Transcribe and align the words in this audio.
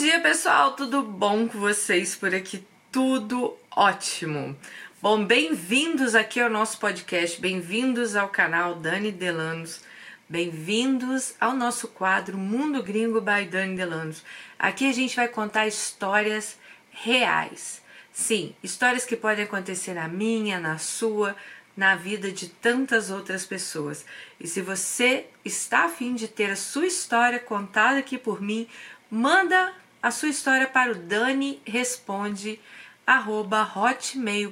dia, 0.00 0.18
pessoal! 0.18 0.72
Tudo 0.72 1.02
bom 1.02 1.46
com 1.46 1.58
vocês 1.58 2.16
por 2.16 2.34
aqui? 2.34 2.66
Tudo 2.90 3.54
ótimo! 3.70 4.56
Bom, 5.02 5.22
bem-vindos 5.22 6.14
aqui 6.14 6.40
ao 6.40 6.48
nosso 6.48 6.78
podcast, 6.78 7.38
bem-vindos 7.38 8.16
ao 8.16 8.30
canal 8.30 8.76
Dani 8.76 9.12
Delanos, 9.12 9.82
bem-vindos 10.26 11.34
ao 11.38 11.54
nosso 11.54 11.86
quadro 11.86 12.38
Mundo 12.38 12.82
Gringo 12.82 13.20
by 13.20 13.44
Dani 13.44 13.76
Delanos. 13.76 14.24
Aqui 14.58 14.88
a 14.88 14.92
gente 14.92 15.14
vai 15.14 15.28
contar 15.28 15.66
histórias 15.66 16.56
reais. 16.90 17.82
Sim, 18.10 18.54
histórias 18.62 19.04
que 19.04 19.16
podem 19.16 19.44
acontecer 19.44 19.92
na 19.92 20.08
minha, 20.08 20.58
na 20.58 20.78
sua, 20.78 21.36
na 21.76 21.94
vida 21.94 22.32
de 22.32 22.48
tantas 22.48 23.10
outras 23.10 23.44
pessoas. 23.44 24.06
E 24.40 24.48
se 24.48 24.62
você 24.62 25.26
está 25.44 25.84
afim 25.84 26.14
de 26.14 26.26
ter 26.26 26.50
a 26.50 26.56
sua 26.56 26.86
história 26.86 27.38
contada 27.38 27.98
aqui 27.98 28.16
por 28.16 28.40
mim, 28.40 28.66
manda 29.10 29.74
a 30.02 30.10
sua 30.10 30.28
história 30.28 30.66
para 30.66 30.92
o 30.92 30.94
Dani 30.94 31.60
Responde 31.64 32.60
hotmail.co.uk. 33.06 34.50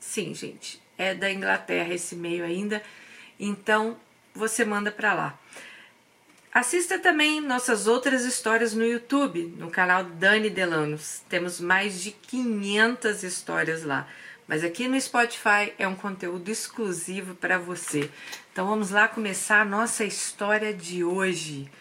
Sim, 0.00 0.34
gente, 0.34 0.82
é 0.98 1.14
da 1.14 1.30
Inglaterra 1.30 1.94
esse 1.94 2.14
e-mail 2.14 2.44
ainda, 2.44 2.82
então 3.38 3.96
você 4.34 4.64
manda 4.64 4.90
para 4.90 5.14
lá. 5.14 5.38
Assista 6.52 6.98
também 6.98 7.40
nossas 7.40 7.86
outras 7.86 8.24
histórias 8.24 8.74
no 8.74 8.84
YouTube, 8.84 9.54
no 9.56 9.70
canal 9.70 10.04
Dani 10.04 10.50
Delanos. 10.50 11.22
Temos 11.28 11.58
mais 11.58 12.02
de 12.02 12.10
500 12.10 13.22
histórias 13.22 13.84
lá. 13.84 14.06
Mas 14.52 14.62
aqui 14.62 14.86
no 14.86 15.00
Spotify 15.00 15.72
é 15.78 15.88
um 15.88 15.94
conteúdo 15.94 16.50
exclusivo 16.50 17.34
para 17.34 17.56
você. 17.56 18.10
Então 18.52 18.66
vamos 18.66 18.90
lá 18.90 19.08
começar 19.08 19.62
a 19.62 19.64
nossa 19.64 20.04
história 20.04 20.74
de 20.74 21.02
hoje. 21.02 21.72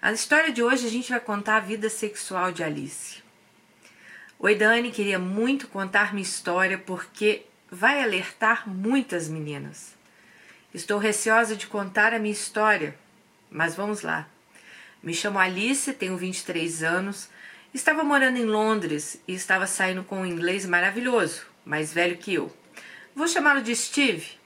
A 0.00 0.12
história 0.12 0.52
de 0.52 0.62
hoje 0.62 0.86
a 0.86 0.90
gente 0.90 1.10
vai 1.10 1.18
contar 1.18 1.56
a 1.56 1.66
vida 1.66 1.90
sexual 1.90 2.52
de 2.52 2.62
Alice. 2.62 3.20
Oi, 4.38 4.54
Dani, 4.54 4.92
queria 4.92 5.18
muito 5.18 5.66
contar 5.66 6.14
minha 6.14 6.22
história 6.22 6.78
porque 6.78 7.46
vai 7.68 8.00
alertar 8.00 8.62
muitas 8.70 9.28
meninas. 9.28 9.96
Estou 10.72 11.00
receosa 11.00 11.56
de 11.56 11.66
contar 11.66 12.14
a 12.14 12.18
minha 12.20 12.32
história 12.32 12.94
mas 13.50 13.74
vamos 13.74 14.02
lá. 14.02 14.28
Me 15.02 15.12
chamo 15.14 15.40
Alice, 15.40 15.92
tenho 15.94 16.16
23 16.16 16.84
anos, 16.84 17.28
estava 17.74 18.04
morando 18.04 18.36
em 18.36 18.44
Londres 18.44 19.20
e 19.26 19.34
estava 19.34 19.66
saindo 19.66 20.04
com 20.04 20.20
um 20.20 20.26
inglês 20.26 20.64
maravilhoso, 20.64 21.49
mais 21.64 21.92
velho 21.92 22.16
que 22.16 22.34
eu. 22.34 22.54
Vou 23.14 23.28
chamá-lo 23.28 23.62
de 23.62 23.74
Steve. 23.74 24.38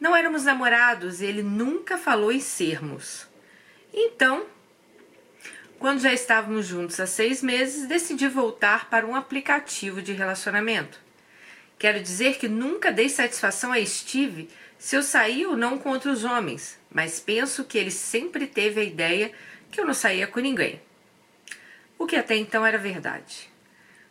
Não 0.00 0.14
éramos 0.14 0.44
namorados 0.44 1.20
e 1.20 1.26
ele 1.26 1.42
nunca 1.42 1.96
falou 1.96 2.32
em 2.32 2.40
sermos. 2.40 3.26
Então, 3.92 4.46
quando 5.78 6.00
já 6.00 6.12
estávamos 6.12 6.66
juntos 6.66 6.98
há 6.98 7.06
seis 7.06 7.42
meses, 7.42 7.86
decidi 7.86 8.26
voltar 8.26 8.88
para 8.88 9.06
um 9.06 9.14
aplicativo 9.14 10.00
de 10.02 10.12
relacionamento. 10.12 10.98
Quero 11.78 12.00
dizer 12.00 12.38
que 12.38 12.48
nunca 12.48 12.90
dei 12.90 13.08
satisfação 13.08 13.72
a 13.72 13.84
Steve 13.84 14.48
se 14.78 14.96
eu 14.96 15.02
saí 15.02 15.46
ou 15.46 15.56
não 15.56 15.78
com 15.78 15.90
outros 15.90 16.24
homens, 16.24 16.78
mas 16.90 17.20
penso 17.20 17.64
que 17.64 17.78
ele 17.78 17.90
sempre 17.90 18.46
teve 18.46 18.80
a 18.80 18.84
ideia 18.84 19.32
que 19.70 19.80
eu 19.80 19.86
não 19.86 19.94
saía 19.94 20.26
com 20.26 20.40
ninguém. 20.40 20.80
O 21.98 22.06
que 22.06 22.16
até 22.16 22.36
então 22.36 22.64
era 22.64 22.78
verdade. 22.78 23.50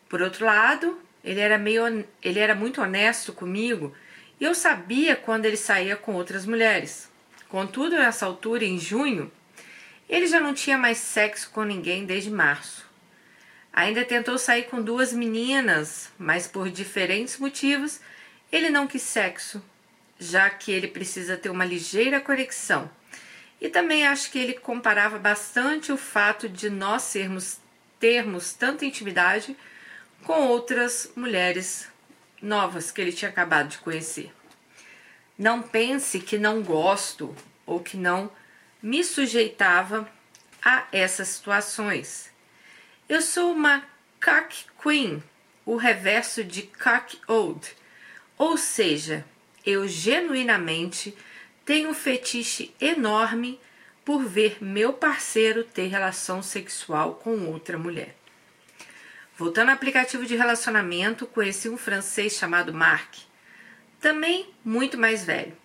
Por 0.10 0.22
outro 0.22 0.46
lado, 0.46 1.00
ele 1.24 1.40
era, 1.40 1.58
meio, 1.58 2.06
ele 2.22 2.40
era 2.40 2.54
muito 2.54 2.82
honesto 2.82 3.32
comigo 3.32 3.96
e 4.40 4.44
eu 4.44 4.54
sabia 4.54 5.16
quando 5.16 5.46
ele 5.46 5.58
saía 5.58 5.96
com 5.96 6.14
outras 6.14 6.46
mulheres. 6.46 7.10
Contudo, 7.48 7.96
nessa 7.96 8.26
altura, 8.26 8.66
em 8.66 8.80
junho, 8.80 9.32
ele 10.10 10.28
já 10.28 10.40
não 10.40 10.54
tinha 10.54 10.78
mais 10.78 10.98
sexo 10.98 11.50
com 11.52 11.64
ninguém 11.64 12.06
desde 12.06 12.30
março. 12.30 12.86
Ainda 13.72 14.04
tentou 14.04 14.38
sair 14.38 14.64
com 14.64 14.82
duas 14.82 15.14
meninas, 15.14 16.12
mas 16.18 16.48
por 16.48 16.70
diferentes 16.70 17.38
motivos 17.38 18.00
ele 18.52 18.70
não 18.70 18.86
quis 18.86 19.02
sexo 19.02 19.64
já 20.20 20.50
que 20.50 20.72
ele 20.72 20.88
precisa 20.88 21.38
ter 21.38 21.50
uma 21.50 21.66
ligeira 21.66 22.22
conexão. 22.22 22.89
E 23.60 23.70
também 23.70 24.06
acho 24.06 24.32
que 24.32 24.39
ele 24.39 24.54
comparava 24.54 25.17
bastante 25.17 25.92
o 25.92 25.98
fato 25.98 26.48
de 26.50 26.70
nós 26.70 27.04
sermos 27.04 27.58
termos 28.00 28.54
tanta 28.54 28.86
intimidade 28.86 29.56
com 30.23 30.48
outras 30.48 31.11
mulheres 31.16 31.88
novas 32.42 32.92
que 32.92 33.02
ele 33.02 33.11
tinha 33.11 33.30
acabado 33.30 33.70
de 33.70 33.78
conhecer. 33.78 34.34
Não 35.38 35.61
pense 35.61 36.20
que 36.20 36.38
não 36.38 36.61
gosto 36.61 37.36
ou 37.66 37.80
que 37.80 37.98
não 37.98 38.32
me 38.82 39.04
sujeitava 39.04 40.10
a 40.64 40.86
essas 40.92 41.30
situações. 41.30 42.32
Eu 43.08 43.22
sou 43.22 43.52
uma 43.52 43.83
cock 44.23 44.66
queen, 44.82 45.23
o 45.66 45.76
reverso 45.76 46.44
de 46.44 46.64
cock 46.64 47.20
old, 47.28 47.76
ou 48.38 48.58
seja, 48.58 49.26
eu 49.66 49.88
genuinamente 49.88 51.16
tenho 51.66 51.89
um 51.89 51.94
fetiche 51.94 52.73
enorme 52.80 53.60
por 54.04 54.23
ver 54.23 54.58
meu 54.62 54.92
parceiro 54.94 55.64
ter 55.64 55.88
relação 55.88 56.44
sexual 56.44 57.16
com 57.16 57.48
outra 57.48 57.78
mulher. 57.78 58.16
Voltando 59.36 59.70
ao 59.70 59.76
aplicativo 59.76 60.26
de 60.26 60.36
relacionamento, 60.36 61.26
conheci 61.26 61.67
um 61.67 61.77
francês 61.77 62.33
chamado 62.33 62.71
Marc, 62.71 63.16
também 63.99 64.49
muito 64.64 64.95
mais 64.98 65.26
velho. 65.26 65.58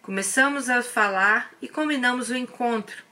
Começamos 0.00 0.70
a 0.70 0.82
falar 0.82 1.52
e 1.60 1.68
combinamos 1.68 2.30
o 2.30 2.36
encontro. 2.36 3.04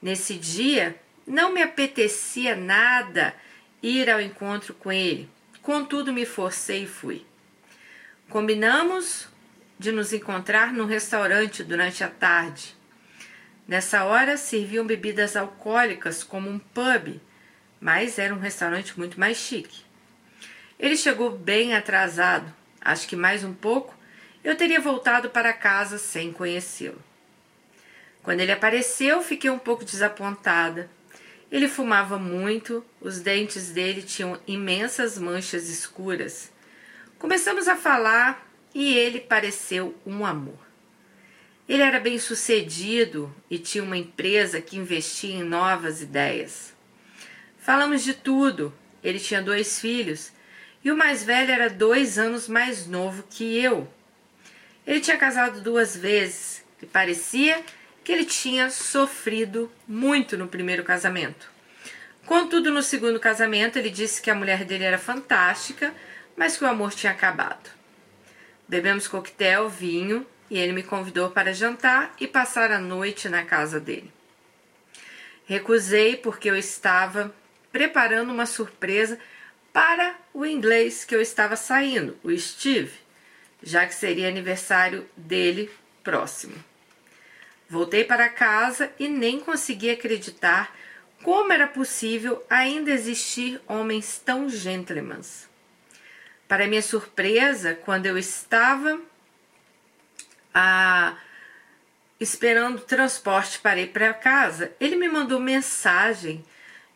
Nesse 0.00 0.34
dia, 0.34 0.98
não 1.26 1.52
me 1.52 1.60
apetecia 1.60 2.56
nada 2.56 3.34
ir 3.82 4.08
ao 4.08 4.20
encontro 4.20 4.72
com 4.72 4.90
ele, 4.90 5.28
contudo, 5.60 6.12
me 6.12 6.24
forcei 6.24 6.84
e 6.84 6.88
fui. 6.88 7.26
Combinamos 8.30 9.28
de 9.78 9.92
nos 9.92 10.12
encontrar 10.12 10.72
num 10.72 10.86
restaurante 10.86 11.62
durante 11.62 12.02
a 12.02 12.08
tarde. 12.08 12.74
Nessa 13.66 14.04
hora 14.04 14.38
serviam 14.38 14.86
bebidas 14.86 15.36
alcoólicas 15.36 16.24
como 16.24 16.48
um 16.48 16.58
pub, 16.58 17.20
mas 17.80 18.18
era 18.18 18.34
um 18.34 18.38
restaurante 18.38 18.98
muito 18.98 19.18
mais 19.18 19.36
chique. 19.36 19.82
Ele 20.78 20.96
chegou 20.96 21.30
bem 21.30 21.74
atrasado, 21.74 22.52
acho 22.80 23.08
que 23.08 23.16
mais 23.16 23.44
um 23.44 23.52
pouco 23.52 23.94
eu 24.44 24.56
teria 24.56 24.80
voltado 24.80 25.30
para 25.30 25.52
casa 25.52 25.98
sem 25.98 26.32
conhecê-lo. 26.32 27.02
Quando 28.22 28.40
ele 28.40 28.52
apareceu, 28.52 29.22
fiquei 29.22 29.50
um 29.50 29.58
pouco 29.58 29.84
desapontada. 29.84 30.90
Ele 31.50 31.66
fumava 31.66 32.18
muito, 32.18 32.84
os 33.00 33.20
dentes 33.20 33.70
dele 33.70 34.02
tinham 34.02 34.38
imensas 34.46 35.18
manchas 35.18 35.68
escuras. 35.68 36.52
Começamos 37.18 37.66
a 37.66 37.74
falar 37.74 38.46
e 38.74 38.94
ele 38.94 39.18
pareceu 39.18 39.96
um 40.06 40.26
amor. 40.26 40.58
Ele 41.68 41.82
era 41.82 41.98
bem 41.98 42.18
sucedido 42.18 43.34
e 43.50 43.58
tinha 43.58 43.82
uma 43.82 43.96
empresa 43.96 44.60
que 44.60 44.76
investia 44.76 45.34
em 45.34 45.42
novas 45.42 46.00
ideias. 46.00 46.74
Falamos 47.68 48.02
de 48.02 48.14
tudo. 48.14 48.72
Ele 49.04 49.20
tinha 49.20 49.42
dois 49.42 49.78
filhos 49.78 50.32
e 50.82 50.90
o 50.90 50.96
mais 50.96 51.22
velho 51.22 51.52
era 51.52 51.68
dois 51.68 52.18
anos 52.18 52.48
mais 52.48 52.86
novo 52.86 53.24
que 53.28 53.62
eu. 53.62 53.86
Ele 54.86 55.00
tinha 55.00 55.18
casado 55.18 55.60
duas 55.60 55.94
vezes 55.94 56.64
e 56.80 56.86
parecia 56.86 57.62
que 58.02 58.10
ele 58.10 58.24
tinha 58.24 58.70
sofrido 58.70 59.70
muito 59.86 60.34
no 60.38 60.48
primeiro 60.48 60.82
casamento. 60.82 61.50
Contudo, 62.24 62.70
no 62.70 62.82
segundo 62.82 63.20
casamento, 63.20 63.78
ele 63.78 63.90
disse 63.90 64.22
que 64.22 64.30
a 64.30 64.34
mulher 64.34 64.64
dele 64.64 64.84
era 64.84 64.96
fantástica, 64.96 65.92
mas 66.34 66.56
que 66.56 66.64
o 66.64 66.68
amor 66.68 66.94
tinha 66.94 67.12
acabado. 67.12 67.68
Bebemos 68.66 69.06
coquetel, 69.06 69.68
vinho 69.68 70.26
e 70.48 70.56
ele 70.56 70.72
me 70.72 70.82
convidou 70.82 71.32
para 71.32 71.52
jantar 71.52 72.14
e 72.18 72.26
passar 72.26 72.72
a 72.72 72.78
noite 72.78 73.28
na 73.28 73.44
casa 73.44 73.78
dele. 73.78 74.10
Recusei 75.44 76.16
porque 76.16 76.48
eu 76.48 76.56
estava 76.56 77.30
preparando 77.78 78.32
uma 78.32 78.44
surpresa 78.44 79.20
para 79.72 80.16
o 80.34 80.44
inglês 80.44 81.04
que 81.04 81.14
eu 81.14 81.20
estava 81.20 81.54
saindo, 81.54 82.18
o 82.24 82.36
Steve, 82.36 82.90
já 83.62 83.86
que 83.86 83.94
seria 83.94 84.26
aniversário 84.26 85.08
dele 85.16 85.70
próximo. 86.02 86.56
Voltei 87.70 88.02
para 88.02 88.28
casa 88.28 88.90
e 88.98 89.06
nem 89.08 89.38
consegui 89.38 89.90
acreditar 89.90 90.76
como 91.22 91.52
era 91.52 91.68
possível 91.68 92.44
ainda 92.50 92.90
existir 92.90 93.60
homens 93.68 94.20
tão 94.24 94.48
gentlemans. 94.48 95.48
Para 96.48 96.66
minha 96.66 96.82
surpresa, 96.82 97.76
quando 97.76 98.06
eu 98.06 98.18
estava 98.18 99.00
ah, 100.52 101.16
esperando 102.18 102.78
o 102.78 102.80
transporte 102.84 103.60
para 103.60 103.78
ir 103.78 103.92
para 103.92 104.12
casa, 104.12 104.72
ele 104.80 104.96
me 104.96 105.08
mandou 105.08 105.38
mensagem 105.38 106.44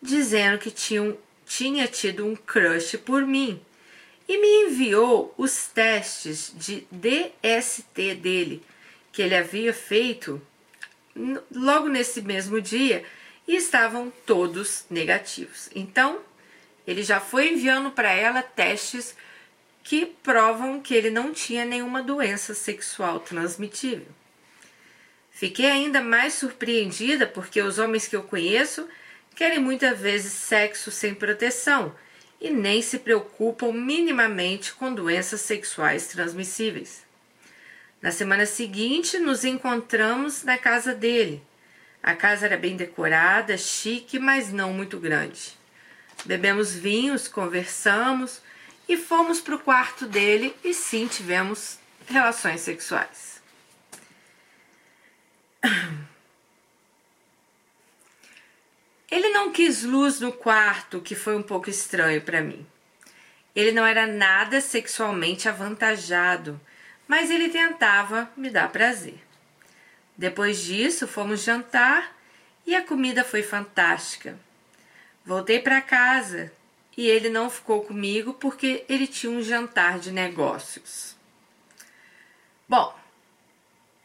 dizendo 0.02 0.58
que 0.58 0.70
tinha, 0.70 1.86
tido 1.86 2.26
um 2.26 2.34
crush 2.34 2.96
por 2.98 3.24
mim 3.24 3.60
e 4.28 4.38
me 4.38 4.72
enviou 4.72 5.32
os 5.38 5.66
testes 5.68 6.52
de 6.56 6.86
DST 6.90 8.14
dele 8.16 8.62
que 9.12 9.22
ele 9.22 9.36
havia 9.36 9.72
feito 9.72 10.42
logo 11.54 11.88
nesse 11.88 12.20
mesmo 12.22 12.60
dia 12.60 13.04
e 13.46 13.54
estavam 13.56 14.12
todos 14.26 14.86
negativos. 14.90 15.68
Então, 15.74 16.20
ele 16.86 17.02
já 17.02 17.20
foi 17.20 17.50
enviando 17.52 17.90
para 17.90 18.10
ela 18.10 18.42
testes 18.42 19.14
que 19.84 20.06
provam 20.06 20.80
que 20.80 20.94
ele 20.94 21.10
não 21.10 21.32
tinha 21.32 21.64
nenhuma 21.64 22.02
doença 22.02 22.54
sexual 22.54 23.20
transmitível. 23.20 24.06
Fiquei 25.30 25.66
ainda 25.66 26.00
mais 26.00 26.34
surpreendida 26.34 27.26
porque 27.26 27.60
os 27.60 27.78
homens 27.78 28.06
que 28.06 28.16
eu 28.16 28.22
conheço 28.22 28.88
querem 29.34 29.58
muitas 29.58 29.98
vezes 29.98 30.32
sexo 30.32 30.90
sem 30.90 31.14
proteção 31.14 31.94
e 32.40 32.50
nem 32.50 32.82
se 32.82 32.98
preocupam 32.98 33.72
minimamente 33.72 34.72
com 34.72 34.92
doenças 34.92 35.40
sexuais 35.40 36.08
transmissíveis. 36.08 37.02
Na 38.00 38.10
semana 38.10 38.46
seguinte, 38.46 39.18
nos 39.18 39.44
encontramos 39.44 40.42
na 40.42 40.58
casa 40.58 40.92
dele. 40.92 41.40
A 42.02 42.16
casa 42.16 42.46
era 42.46 42.56
bem 42.56 42.76
decorada, 42.76 43.56
chique, 43.56 44.18
mas 44.18 44.52
não 44.52 44.72
muito 44.72 44.98
grande. 44.98 45.56
Bebemos 46.24 46.74
vinhos, 46.74 47.28
conversamos 47.28 48.42
e 48.88 48.96
fomos 48.96 49.40
para 49.40 49.54
o 49.54 49.58
quarto 49.60 50.06
dele 50.06 50.54
e 50.64 50.74
sim 50.74 51.06
tivemos 51.06 51.78
relações 52.08 52.60
sexuais. 52.60 53.40
Ele 59.12 59.28
não 59.28 59.52
quis 59.52 59.84
luz 59.84 60.18
no 60.18 60.32
quarto, 60.32 61.00
que 61.00 61.14
foi 61.14 61.36
um 61.36 61.42
pouco 61.42 61.70
estranho 61.70 62.20
para 62.20 62.40
mim. 62.40 62.66
Ele 63.54 63.70
não 63.70 63.86
era 63.86 64.08
nada 64.08 64.60
sexualmente 64.60 65.48
avantajado 65.48 66.60
mas 67.12 67.30
ele 67.30 67.50
tentava 67.50 68.30
me 68.34 68.48
dar 68.48 68.72
prazer. 68.72 69.22
Depois 70.16 70.62
disso, 70.62 71.06
fomos 71.06 71.42
jantar 71.42 72.16
e 72.66 72.74
a 72.74 72.82
comida 72.82 73.22
foi 73.22 73.42
fantástica. 73.42 74.38
Voltei 75.22 75.60
para 75.60 75.82
casa 75.82 76.50
e 76.96 77.06
ele 77.06 77.28
não 77.28 77.50
ficou 77.50 77.84
comigo 77.84 78.32
porque 78.32 78.86
ele 78.88 79.06
tinha 79.06 79.30
um 79.30 79.42
jantar 79.42 79.98
de 79.98 80.10
negócios. 80.10 81.14
Bom, 82.66 82.98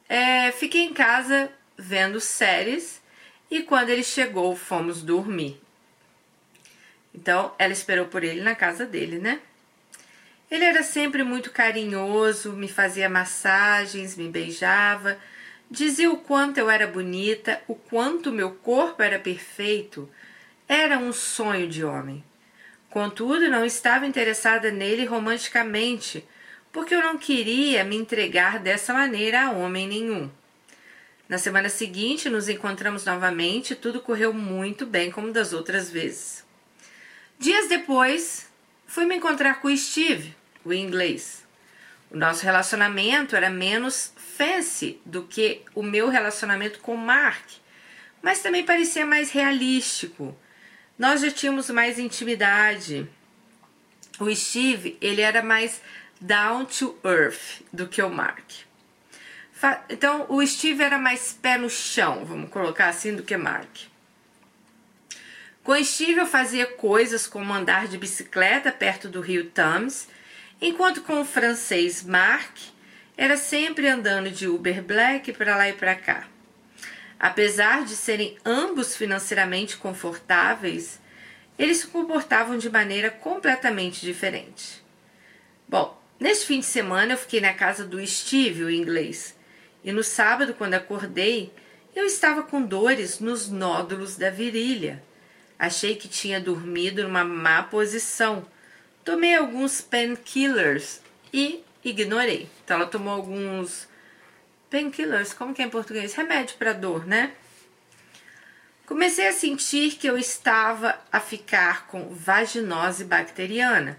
é, 0.10 0.52
fiquei 0.52 0.82
em 0.82 0.94
casa 0.94 1.50
vendo 1.78 2.20
séries 2.20 3.02
e 3.50 3.64
quando 3.64 3.90
ele 3.90 4.04
chegou, 4.04 4.56
fomos 4.56 5.02
dormir. 5.02 5.62
Então, 7.14 7.54
ela 7.58 7.74
esperou 7.74 8.06
por 8.06 8.24
ele 8.24 8.42
na 8.42 8.54
casa 8.54 8.86
dele, 8.86 9.18
né? 9.18 9.40
Ele 10.50 10.64
era 10.64 10.84
sempre 10.84 11.24
muito 11.24 11.52
carinhoso, 11.52 12.54
me 12.54 12.68
fazia 12.68 13.10
massagens, 13.10 14.16
me 14.16 14.30
beijava, 14.30 15.18
dizia 15.70 16.12
o 16.12 16.18
quanto 16.18 16.58
eu 16.58 16.70
era 16.70 16.88
bonita, 16.88 17.62
o 17.68 17.76
quanto 17.76 18.32
meu 18.32 18.52
corpo 18.52 19.02
era 19.02 19.20
perfeito. 19.20 20.10
Era 20.68 20.98
um 20.98 21.12
sonho 21.12 21.68
de 21.68 21.84
homem. 21.84 22.24
Contudo, 22.90 23.50
não 23.50 23.66
estava 23.66 24.08
interessada 24.08 24.72
nele 24.72 25.06
romanticamente, 25.06 26.26
porque 26.72 26.96
eu 26.96 27.02
não 27.02 27.18
queria 27.18 27.84
me 27.84 27.96
entregar 27.96 28.60
dessa 28.60 28.94
maneira 28.94 29.46
a 29.46 29.52
homem 29.52 29.88
nenhum. 29.88 30.30
Na 31.30 31.38
semana 31.38 31.68
seguinte, 31.68 32.30
nos 32.30 32.48
encontramos 32.48 33.04
novamente 33.04 33.74
e 33.74 33.76
tudo 33.76 34.00
correu 34.00 34.34
muito 34.34 34.86
bem, 34.86 35.12
como 35.12 35.34
das 35.34 35.52
outras 35.52 35.92
vezes. 35.92 36.46
Dias 37.38 37.68
depois, 37.68 38.50
fui 38.86 39.06
me 39.06 39.16
encontrar 39.16 39.60
com 39.60 39.68
o 39.68 39.78
Steve, 39.78 40.34
o 40.64 40.72
inglês. 40.72 41.46
O 42.10 42.16
nosso 42.16 42.46
relacionamento 42.46 43.36
era 43.36 43.50
menos 43.50 44.14
fancy 44.16 45.02
do 45.06 45.24
que 45.24 45.64
o 45.76 45.84
meu 45.84 46.08
relacionamento 46.08 46.80
com 46.80 46.96
Mark, 46.96 47.44
mas 48.22 48.42
também 48.42 48.64
parecia 48.64 49.06
mais 49.06 49.30
realístico. 49.30 50.38
Nós 50.98 51.22
já 51.22 51.30
tínhamos 51.30 51.70
mais 51.70 52.00
intimidade. 52.00 53.06
O 54.18 54.34
Steve, 54.34 54.98
ele 55.02 55.22
era 55.22 55.44
mais 55.44 55.82
down 56.22 56.66
to 56.66 56.98
earth 57.04 57.62
do 57.72 57.88
que 57.88 58.02
o 58.02 58.10
Mark. 58.10 58.67
Então, 59.90 60.26
o 60.30 60.46
Steve 60.46 60.84
era 60.84 60.98
mais 60.98 61.34
pé 61.34 61.58
no 61.58 61.70
chão, 61.70 62.24
vamos 62.26 62.50
colocar 62.50 62.90
assim, 62.90 63.16
do 63.16 63.24
que 63.24 63.36
Mark. 63.36 63.88
Com 65.64 65.84
Steve 65.84 66.20
eu 66.20 66.26
fazia 66.26 66.66
coisas 66.66 67.28
como 67.28 67.54
andar 67.54 67.88
de 67.88 67.98
bicicleta 67.98 68.72
perto 68.72 69.10
do 69.10 69.20
rio 69.20 69.50
Thames 69.50 70.08
enquanto 70.62 71.02
com 71.02 71.20
o 71.20 71.26
francês 71.26 72.04
Marc 72.04 72.58
era 73.18 73.36
sempre 73.36 73.88
andando 73.88 74.32
de 74.32 74.48
Uber 74.48 74.82
Black 74.82 75.34
para 75.34 75.58
lá 75.58 75.68
e 75.68 75.74
para 75.74 75.96
cá. 75.96 76.28
Apesar 77.20 77.84
de 77.84 77.96
serem 77.96 78.38
ambos 78.46 78.96
financeiramente 78.96 79.76
confortáveis, 79.76 81.02
eles 81.58 81.80
se 81.80 81.88
comportavam 81.88 82.58
de 82.58 82.70
maneira 82.70 83.10
completamente 83.10 84.00
diferente. 84.02 84.84
Bom, 85.68 86.02
neste 86.20 86.46
fim 86.46 86.60
de 86.60 86.66
semana 86.66 87.14
eu 87.14 87.18
fiquei 87.18 87.42
na 87.42 87.54
casa 87.54 87.84
do 87.84 88.06
Steve, 88.08 88.64
o 88.64 88.70
inglês, 88.70 89.36
e 89.88 89.92
no 89.92 90.04
sábado, 90.04 90.54
quando 90.54 90.76
acordei, 90.76 91.52
eu 91.96 92.06
estava 92.06 92.44
com 92.44 92.62
dores 92.62 93.20
nos 93.20 93.50
nódulos 93.50 94.18
da 94.18 94.30
virilha. 94.30 95.02
Achei 95.58 95.96
que 95.96 96.08
tinha 96.08 96.40
dormido 96.40 97.02
numa 97.02 97.24
má 97.24 97.64
posição 97.64 98.46
Tomei 99.08 99.36
alguns 99.36 99.80
painkillers 99.80 101.00
e 101.32 101.64
ignorei. 101.82 102.50
Então 102.62 102.76
ela 102.76 102.86
tomou 102.86 103.14
alguns 103.14 103.88
painkillers, 104.70 105.32
como 105.32 105.54
que 105.54 105.62
é 105.62 105.66
em 105.66 105.70
português? 105.70 106.14
Remédio 106.14 106.58
para 106.58 106.74
dor, 106.74 107.08
né? 107.08 107.32
Comecei 108.86 109.26
a 109.26 109.32
sentir 109.32 109.92
que 109.92 110.08
eu 110.08 110.18
estava 110.18 111.00
a 111.10 111.22
ficar 111.22 111.88
com 111.88 112.14
vaginose 112.14 113.06
bacteriana. 113.06 113.98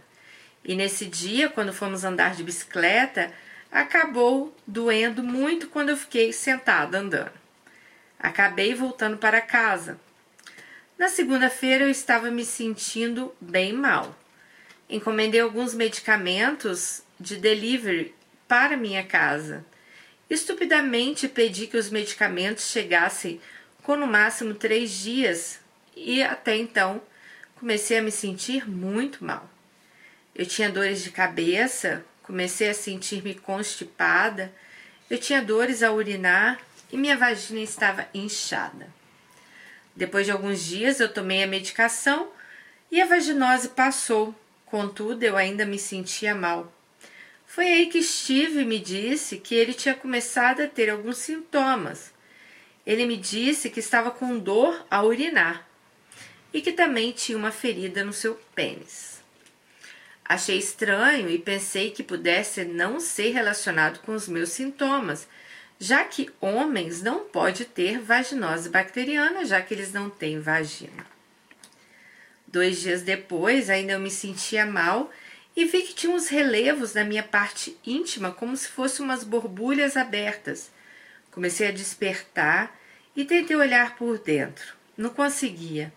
E 0.63 0.77
nesse 0.77 1.07
dia, 1.07 1.49
quando 1.49 1.73
fomos 1.73 2.05
andar 2.05 2.35
de 2.35 2.45
bicicleta, 2.45 3.33
acabou 3.71 4.55
doendo 4.67 5.23
muito 5.23 5.69
quando 5.69 5.91
eu 5.91 5.97
fiquei 5.97 6.33
sentada 6.33 6.99
andando. 6.99 7.33
Acabei 8.19 8.75
voltando 8.75 9.17
para 9.17 9.41
casa. 9.41 9.99
Na 10.99 11.09
segunda-feira 11.09 11.85
eu 11.85 11.91
estava 11.91 12.31
me 12.31 12.45
sentindo 12.45 13.35
bem 13.41 13.73
mal 13.73 14.17
encomendei 14.89 15.41
alguns 15.41 15.75
medicamentos 15.75 17.03
de 17.21 17.37
delivery 17.37 18.15
para 18.47 18.77
minha 18.77 19.05
casa. 19.05 19.65
Estupidamente 20.31 21.29
pedi 21.29 21.67
que 21.67 21.77
os 21.77 21.91
medicamentos 21.91 22.71
chegassem 22.71 23.41
com 23.83 23.97
no 23.97 24.07
máximo 24.07 24.55
três 24.55 24.91
dias 24.91 25.61
e 25.95 26.23
até 26.23 26.57
então 26.57 27.03
comecei 27.57 27.99
a 27.99 28.03
me 28.03 28.11
sentir 28.11 28.69
muito 28.69 29.25
mal. 29.25 29.49
Eu 30.35 30.47
tinha 30.47 30.71
dores 30.71 31.03
de 31.03 31.11
cabeça, 31.11 32.05
comecei 32.29 32.69
a 32.69 32.75
sentir-me 32.75 33.35
constipada, 33.35 34.55
eu 35.11 35.19
tinha 35.19 35.43
dores 35.43 35.83
a 35.83 35.91
urinar 35.91 36.61
e 36.93 36.97
minha 36.97 37.17
vagina 37.17 37.61
estava 37.61 38.07
inchada. 38.15 38.87
Depois 39.97 40.27
de 40.27 40.31
alguns 40.31 40.63
dias 40.63 41.01
eu 41.01 41.13
tomei 41.13 41.43
a 41.43 41.47
medicação 41.49 42.29
e 42.93 43.03
a 43.03 43.07
vaginose 43.07 43.71
passou 43.71 44.33
Contudo, 44.71 45.23
eu 45.23 45.37
ainda 45.37 45.65
me 45.65 45.79
sentia 45.79 46.35
mal. 46.35 46.71
Foi 47.47 47.67
aí 47.67 47.87
que 47.87 48.03
Steve 48.03 48.67
me 48.67 48.79
disse 48.79 49.39
que 49.39 49.55
ele 49.55 49.73
tinha 49.73 49.95
começado 49.95 50.61
a 50.61 50.67
ter 50.67 50.91
alguns 50.91 51.17
sintomas. 51.17 52.13
Ele 52.87 53.07
me 53.07 53.17
disse 53.17 53.71
que 53.71 53.81
estava 53.81 54.11
com 54.11 54.39
dor 54.39 54.87
ao 54.91 55.07
urinar 55.07 55.67
e 56.53 56.61
que 56.61 56.73
também 56.73 57.13
tinha 57.13 57.39
uma 57.39 57.51
ferida 57.51 58.05
no 58.05 58.13
seu 58.13 58.35
pênis. 58.55 59.18
Achei 60.29 60.59
estranho 60.59 61.31
e 61.31 61.39
pensei 61.39 61.91
que 61.91 62.03
pudesse 62.03 62.63
não 62.63 63.01
ser 63.01 63.31
relacionado 63.31 64.01
com 64.01 64.13
os 64.13 64.29
meus 64.29 64.51
sintomas, 64.51 65.27
já 65.79 66.05
que 66.05 66.31
homens 66.39 67.03
não 67.03 67.25
podem 67.25 67.65
ter 67.65 67.99
vaginose 67.99 68.69
bacteriana, 68.69 69.47
já 69.47 69.63
que 69.63 69.73
eles 69.73 69.91
não 69.93 70.11
têm 70.11 70.39
vagina. 70.39 71.07
Dois 72.47 72.81
dias 72.81 73.01
depois, 73.01 73.71
ainda 73.71 73.93
eu 73.93 74.01
me 74.01 74.11
sentia 74.11 74.67
mal 74.67 75.11
e 75.57 75.65
vi 75.65 75.83
que 75.83 75.95
tinha 75.95 76.15
uns 76.15 76.29
relevos 76.29 76.93
na 76.93 77.05
minha 77.05 77.23
parte 77.23 77.79
íntima, 77.85 78.31
como 78.31 78.55
se 78.55 78.69
fossem 78.69 79.05
umas 79.05 79.25
borbulhas 79.25 79.97
abertas. 79.97 80.71
Comecei 81.31 81.69
a 81.69 81.73
despertar 81.73 82.79
e 83.17 83.25
tentei 83.25 83.57
olhar 83.57 83.97
por 83.97 84.19
dentro. 84.19 84.75
Não 84.97 85.11
conseguia. 85.11 85.93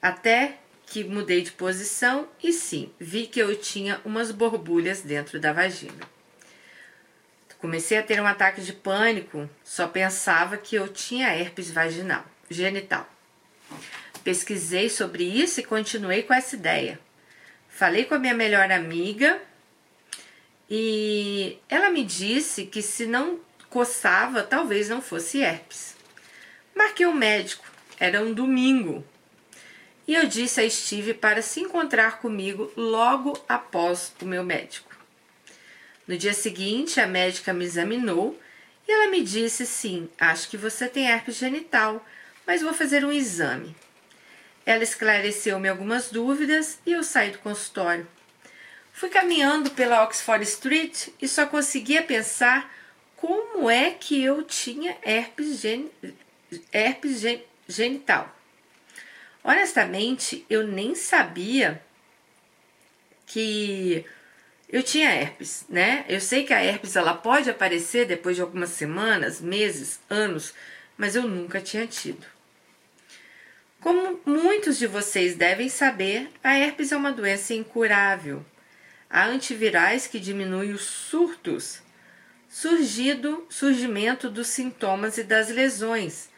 Até 0.00 0.58
que 0.90 1.04
mudei 1.04 1.42
de 1.42 1.52
posição 1.52 2.28
e 2.42 2.52
sim, 2.52 2.90
vi 2.98 3.26
que 3.26 3.40
eu 3.40 3.54
tinha 3.56 4.00
umas 4.04 4.30
borbulhas 4.30 5.02
dentro 5.02 5.38
da 5.38 5.52
vagina. 5.52 6.00
Comecei 7.58 7.98
a 7.98 8.02
ter 8.02 8.20
um 8.20 8.26
ataque 8.26 8.60
de 8.60 8.72
pânico, 8.72 9.50
só 9.64 9.88
pensava 9.88 10.56
que 10.56 10.76
eu 10.76 10.86
tinha 10.86 11.34
herpes 11.34 11.70
vaginal, 11.70 12.24
genital. 12.48 13.08
Pesquisei 14.22 14.88
sobre 14.88 15.24
isso 15.24 15.60
e 15.60 15.64
continuei 15.64 16.22
com 16.22 16.32
essa 16.32 16.54
ideia. 16.54 17.00
Falei 17.68 18.04
com 18.04 18.14
a 18.14 18.18
minha 18.18 18.34
melhor 18.34 18.70
amiga 18.70 19.40
e 20.70 21.58
ela 21.68 21.90
me 21.90 22.04
disse 22.04 22.64
que 22.64 22.80
se 22.80 23.06
não 23.06 23.40
coçava, 23.68 24.42
talvez 24.42 24.88
não 24.88 25.02
fosse 25.02 25.40
herpes. 25.40 25.96
Marquei 26.74 27.06
um 27.06 27.14
médico, 27.14 27.64
era 27.98 28.22
um 28.22 28.32
domingo. 28.32 29.04
E 30.08 30.14
eu 30.14 30.26
disse 30.26 30.62
a 30.62 30.70
Steve 30.70 31.12
para 31.12 31.42
se 31.42 31.60
encontrar 31.60 32.18
comigo 32.18 32.72
logo 32.74 33.38
após 33.46 34.10
o 34.22 34.24
meu 34.24 34.42
médico. 34.42 34.96
No 36.06 36.16
dia 36.16 36.32
seguinte, 36.32 36.98
a 36.98 37.06
médica 37.06 37.52
me 37.52 37.66
examinou 37.66 38.40
e 38.88 38.90
ela 38.90 39.10
me 39.10 39.22
disse: 39.22 39.66
sim, 39.66 40.08
acho 40.18 40.48
que 40.48 40.56
você 40.56 40.88
tem 40.88 41.06
herpes 41.10 41.36
genital, 41.36 42.02
mas 42.46 42.62
vou 42.62 42.72
fazer 42.72 43.04
um 43.04 43.12
exame. 43.12 43.76
Ela 44.64 44.82
esclareceu-me 44.82 45.68
algumas 45.68 46.10
dúvidas 46.10 46.78
e 46.86 46.92
eu 46.92 47.04
saí 47.04 47.32
do 47.32 47.38
consultório. 47.40 48.08
Fui 48.94 49.10
caminhando 49.10 49.70
pela 49.72 50.02
Oxford 50.04 50.42
Street 50.42 51.08
e 51.20 51.28
só 51.28 51.44
conseguia 51.44 52.02
pensar 52.02 52.74
como 53.14 53.68
é 53.68 53.90
que 53.90 54.22
eu 54.24 54.42
tinha 54.42 54.96
herpes, 55.02 55.60
gen... 55.60 55.90
herpes 56.72 57.20
gen... 57.20 57.44
genital. 57.68 58.37
Honestamente, 59.48 60.44
eu 60.50 60.66
nem 60.66 60.94
sabia 60.94 61.82
que 63.24 64.04
eu 64.68 64.82
tinha 64.82 65.08
herpes, 65.10 65.64
né? 65.70 66.04
Eu 66.06 66.20
sei 66.20 66.44
que 66.44 66.52
a 66.52 66.62
herpes 66.62 66.96
ela 66.96 67.14
pode 67.14 67.48
aparecer 67.48 68.04
depois 68.04 68.36
de 68.36 68.42
algumas 68.42 68.68
semanas, 68.68 69.40
meses, 69.40 70.00
anos, 70.10 70.52
mas 70.98 71.16
eu 71.16 71.22
nunca 71.22 71.62
tinha 71.62 71.86
tido. 71.86 72.26
Como 73.80 74.20
muitos 74.26 74.76
de 74.76 74.86
vocês 74.86 75.34
devem 75.34 75.70
saber, 75.70 76.30
a 76.44 76.54
herpes 76.58 76.92
é 76.92 76.96
uma 76.98 77.10
doença 77.10 77.54
incurável. 77.54 78.44
Há 79.08 79.24
antivirais 79.28 80.06
que 80.06 80.20
diminuem 80.20 80.74
os 80.74 80.82
surtos, 80.82 81.80
surgido, 82.50 83.46
surgimento 83.48 84.28
dos 84.28 84.48
sintomas 84.48 85.16
e 85.16 85.24
das 85.24 85.48
lesões, 85.48 86.28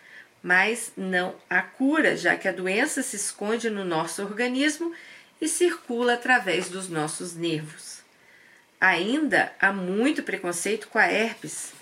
mas 0.43 0.93
não 0.97 1.35
a 1.49 1.63
cura, 1.63 2.17
já 2.17 2.37
que 2.37 2.49
a 2.49 2.53
doença 2.53 3.03
se 3.03 3.17
esconde 3.17 3.69
no 3.69 3.85
nosso 3.85 4.23
organismo 4.23 4.93
e 5.41 5.49
circula 5.49 6.15
através 6.15 6.69
dos 6.69 6.89
nossos 6.89 7.35
nervos. 7.35 8.03
Ainda 8.81 9.53
há 9.61 9.73
muito 9.73 10.23
preconceito 10.23 10.89
com 10.89 10.99
a 10.99 11.07
herpes, 11.07 11.73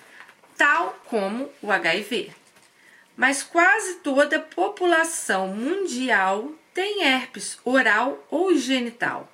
tal 0.56 1.00
como 1.06 1.50
o 1.62 1.70
HIV. 1.70 2.32
Mas 3.16 3.42
quase 3.42 3.96
toda 3.96 4.36
a 4.36 4.42
população 4.42 5.48
mundial 5.48 6.52
tem 6.74 7.02
herpes 7.02 7.58
oral 7.64 8.24
ou 8.30 8.56
genital. 8.56 9.32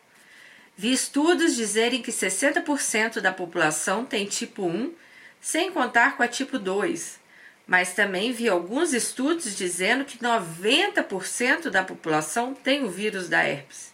Vi 0.76 0.93
estudos 0.93 1.54
dizerem 1.54 2.02
que 2.02 2.11
60% 2.11 3.21
da 3.21 3.33
população 3.33 4.04
tem 4.04 4.26
tipo 4.26 4.66
1, 4.66 4.93
sem 5.40 5.71
contar 5.71 6.16
com 6.16 6.23
a 6.23 6.28
tipo 6.28 6.59
2. 6.59 7.21
Mas 7.66 7.94
também 7.94 8.33
vi 8.33 8.49
alguns 8.49 8.92
estudos 8.92 9.56
dizendo 9.56 10.04
que 10.04 10.18
90% 10.18 11.71
da 11.71 11.83
população 11.83 12.54
tem 12.54 12.85
o 12.85 12.90
vírus 12.90 13.28
da 13.28 13.42
herpes. 13.42 13.92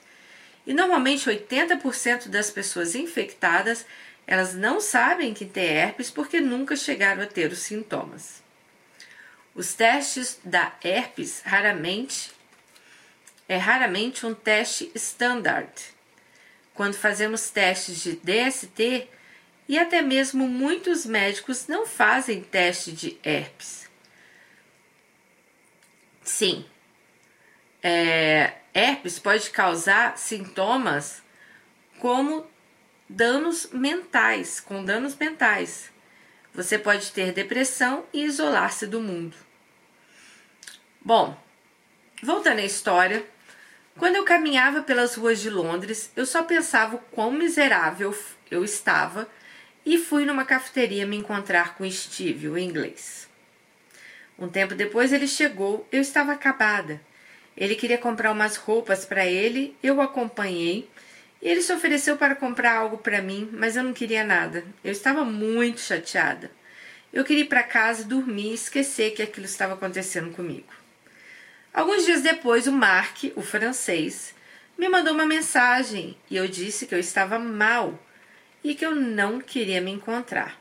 E 0.66 0.74
normalmente 0.74 1.28
80% 1.28 2.28
das 2.28 2.50
pessoas 2.50 2.94
infectadas, 2.94 3.86
elas 4.26 4.54
não 4.54 4.80
sabem 4.80 5.32
que 5.32 5.44
têm 5.44 5.64
herpes 5.64 6.10
porque 6.10 6.40
nunca 6.40 6.76
chegaram 6.76 7.22
a 7.22 7.26
ter 7.26 7.50
os 7.52 7.60
sintomas. 7.60 8.42
Os 9.54 9.74
testes 9.74 10.38
da 10.44 10.72
herpes 10.82 11.42
raramente 11.44 12.30
é 13.48 13.56
raramente 13.56 14.24
um 14.24 14.32
teste 14.32 14.90
standard. 14.94 15.72
Quando 16.72 16.94
fazemos 16.94 17.50
testes 17.50 18.00
de 18.00 18.12
DST, 18.12 19.08
e 19.70 19.78
até 19.78 20.02
mesmo 20.02 20.48
muitos 20.48 21.06
médicos 21.06 21.68
não 21.68 21.86
fazem 21.86 22.42
teste 22.42 22.90
de 22.90 23.16
herpes. 23.22 23.88
Sim, 26.24 26.66
é, 27.80 28.54
herpes 28.74 29.20
pode 29.20 29.48
causar 29.50 30.18
sintomas 30.18 31.22
como 32.00 32.44
danos 33.08 33.68
mentais, 33.70 34.58
com 34.58 34.84
danos 34.84 35.14
mentais. 35.14 35.92
Você 36.52 36.76
pode 36.76 37.12
ter 37.12 37.32
depressão 37.32 38.04
e 38.12 38.24
isolar-se 38.24 38.88
do 38.88 39.00
mundo. 39.00 39.36
Bom, 41.00 41.40
voltando 42.20 42.58
à 42.58 42.64
história, 42.64 43.24
quando 43.96 44.16
eu 44.16 44.24
caminhava 44.24 44.82
pelas 44.82 45.14
ruas 45.14 45.38
de 45.38 45.48
Londres, 45.48 46.10
eu 46.16 46.26
só 46.26 46.42
pensava 46.42 46.96
o 46.96 47.02
quão 47.12 47.30
miserável 47.30 48.12
eu 48.50 48.64
estava 48.64 49.28
e 49.84 49.98
fui 49.98 50.24
numa 50.24 50.44
cafeteria 50.44 51.06
me 51.06 51.16
encontrar 51.16 51.74
com 51.74 51.90
Steve, 51.90 52.48
o 52.48 52.58
inglês. 52.58 53.28
Um 54.38 54.48
tempo 54.48 54.74
depois 54.74 55.12
ele 55.12 55.28
chegou, 55.28 55.86
eu 55.92 56.00
estava 56.00 56.32
acabada. 56.32 57.00
Ele 57.56 57.74
queria 57.74 57.98
comprar 57.98 58.32
umas 58.32 58.56
roupas 58.56 59.04
para 59.04 59.26
ele, 59.26 59.76
eu 59.82 59.96
o 59.96 60.00
acompanhei 60.00 60.88
e 61.42 61.48
ele 61.48 61.62
se 61.62 61.72
ofereceu 61.72 62.16
para 62.16 62.34
comprar 62.34 62.76
algo 62.76 62.98
para 62.98 63.20
mim, 63.20 63.50
mas 63.52 63.76
eu 63.76 63.82
não 63.82 63.92
queria 63.92 64.24
nada. 64.24 64.64
Eu 64.84 64.92
estava 64.92 65.24
muito 65.24 65.80
chateada. 65.80 66.50
Eu 67.12 67.24
queria 67.24 67.42
ir 67.42 67.48
para 67.48 67.62
casa, 67.62 68.04
dormir 68.04 68.52
e 68.52 68.54
esquecer 68.54 69.12
que 69.12 69.22
aquilo 69.22 69.46
estava 69.46 69.74
acontecendo 69.74 70.30
comigo. 70.32 70.72
Alguns 71.72 72.04
dias 72.04 72.20
depois, 72.22 72.66
o 72.66 72.72
Mark, 72.72 73.24
o 73.36 73.42
francês, 73.42 74.34
me 74.78 74.88
mandou 74.88 75.12
uma 75.12 75.26
mensagem 75.26 76.16
e 76.30 76.36
eu 76.36 76.48
disse 76.48 76.86
que 76.86 76.94
eu 76.94 76.98
estava 76.98 77.38
mal 77.38 77.98
e 78.62 78.74
que 78.74 78.84
eu 78.84 78.94
não 78.94 79.40
queria 79.40 79.80
me 79.80 79.90
encontrar. 79.90 80.60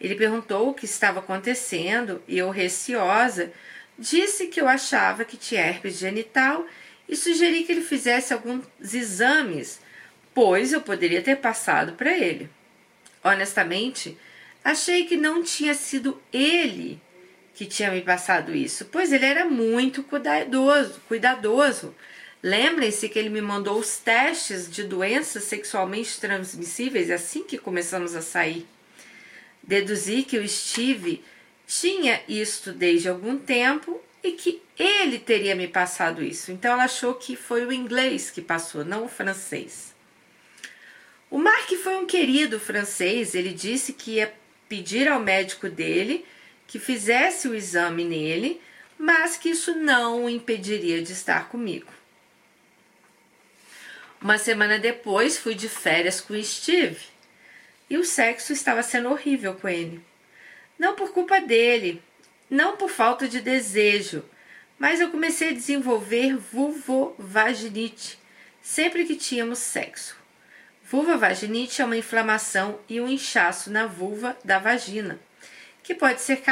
Ele 0.00 0.14
perguntou 0.14 0.68
o 0.68 0.74
que 0.74 0.84
estava 0.84 1.18
acontecendo 1.18 2.22
e 2.28 2.38
eu, 2.38 2.50
receosa, 2.50 3.52
disse 3.98 4.46
que 4.46 4.60
eu 4.60 4.68
achava 4.68 5.24
que 5.24 5.36
tinha 5.36 5.66
herpes 5.66 5.98
genital 5.98 6.64
e 7.08 7.16
sugeri 7.16 7.64
que 7.64 7.72
ele 7.72 7.80
fizesse 7.80 8.32
alguns 8.32 8.64
exames, 8.94 9.80
pois 10.32 10.72
eu 10.72 10.80
poderia 10.80 11.22
ter 11.22 11.36
passado 11.36 11.94
para 11.94 12.16
ele. 12.16 12.48
Honestamente, 13.24 14.16
achei 14.62 15.06
que 15.06 15.16
não 15.16 15.42
tinha 15.42 15.74
sido 15.74 16.22
ele 16.32 17.00
que 17.54 17.66
tinha 17.66 17.90
me 17.90 18.00
passado 18.02 18.54
isso, 18.54 18.84
pois 18.84 19.12
ele 19.12 19.26
era 19.26 19.44
muito 19.44 20.04
cuidadoso, 20.04 21.00
cuidadoso. 21.08 21.92
Lembrem-se 22.42 23.08
que 23.08 23.18
ele 23.18 23.30
me 23.30 23.40
mandou 23.40 23.78
os 23.78 23.98
testes 23.98 24.70
de 24.70 24.84
doenças 24.84 25.44
sexualmente 25.44 26.20
transmissíveis 26.20 27.10
assim 27.10 27.42
que 27.42 27.58
começamos 27.58 28.14
a 28.14 28.22
sair. 28.22 28.66
Deduzi 29.62 30.22
que 30.22 30.38
o 30.38 30.48
Steve 30.48 31.24
tinha 31.66 32.22
isto 32.28 32.72
desde 32.72 33.08
algum 33.08 33.36
tempo 33.36 34.00
e 34.22 34.32
que 34.32 34.62
ele 34.78 35.18
teria 35.18 35.54
me 35.54 35.66
passado 35.66 36.22
isso. 36.22 36.52
Então 36.52 36.72
ela 36.72 36.84
achou 36.84 37.14
que 37.14 37.34
foi 37.34 37.66
o 37.66 37.72
inglês 37.72 38.30
que 38.30 38.40
passou, 38.40 38.84
não 38.84 39.04
o 39.04 39.08
francês. 39.08 39.94
O 41.30 41.38
Mark 41.38 41.68
foi 41.82 41.96
um 41.96 42.06
querido 42.06 42.58
francês, 42.58 43.34
ele 43.34 43.52
disse 43.52 43.92
que 43.92 44.12
ia 44.12 44.32
pedir 44.68 45.08
ao 45.08 45.20
médico 45.20 45.68
dele 45.68 46.24
que 46.66 46.78
fizesse 46.78 47.48
o 47.48 47.54
exame 47.54 48.04
nele, 48.04 48.60
mas 48.98 49.36
que 49.36 49.50
isso 49.50 49.74
não 49.74 50.24
o 50.24 50.30
impediria 50.30 51.02
de 51.02 51.12
estar 51.12 51.48
comigo. 51.48 51.90
Uma 54.20 54.36
semana 54.36 54.78
depois 54.78 55.38
fui 55.38 55.54
de 55.54 55.68
férias 55.68 56.20
com 56.20 56.40
Steve 56.42 56.98
e 57.88 57.96
o 57.96 58.04
sexo 58.04 58.52
estava 58.52 58.82
sendo 58.82 59.10
horrível 59.10 59.54
com 59.54 59.68
ele. 59.68 60.04
Não 60.78 60.96
por 60.96 61.12
culpa 61.12 61.40
dele, 61.40 62.02
não 62.50 62.76
por 62.76 62.90
falta 62.90 63.28
de 63.28 63.40
desejo, 63.40 64.24
mas 64.78 65.00
eu 65.00 65.10
comecei 65.10 65.50
a 65.50 65.54
desenvolver 65.54 66.36
vulvovaginite 66.36 68.18
sempre 68.60 69.04
que 69.04 69.16
tínhamos 69.16 69.58
sexo. 69.58 70.16
Vulvovaginite 70.84 71.80
é 71.80 71.84
uma 71.84 71.96
inflamação 71.96 72.80
e 72.88 73.00
um 73.00 73.08
inchaço 73.08 73.70
na 73.70 73.86
vulva 73.86 74.36
da 74.44 74.58
vagina 74.58 75.18
que 75.88 75.94
pode 75.94 76.20
ser 76.20 76.42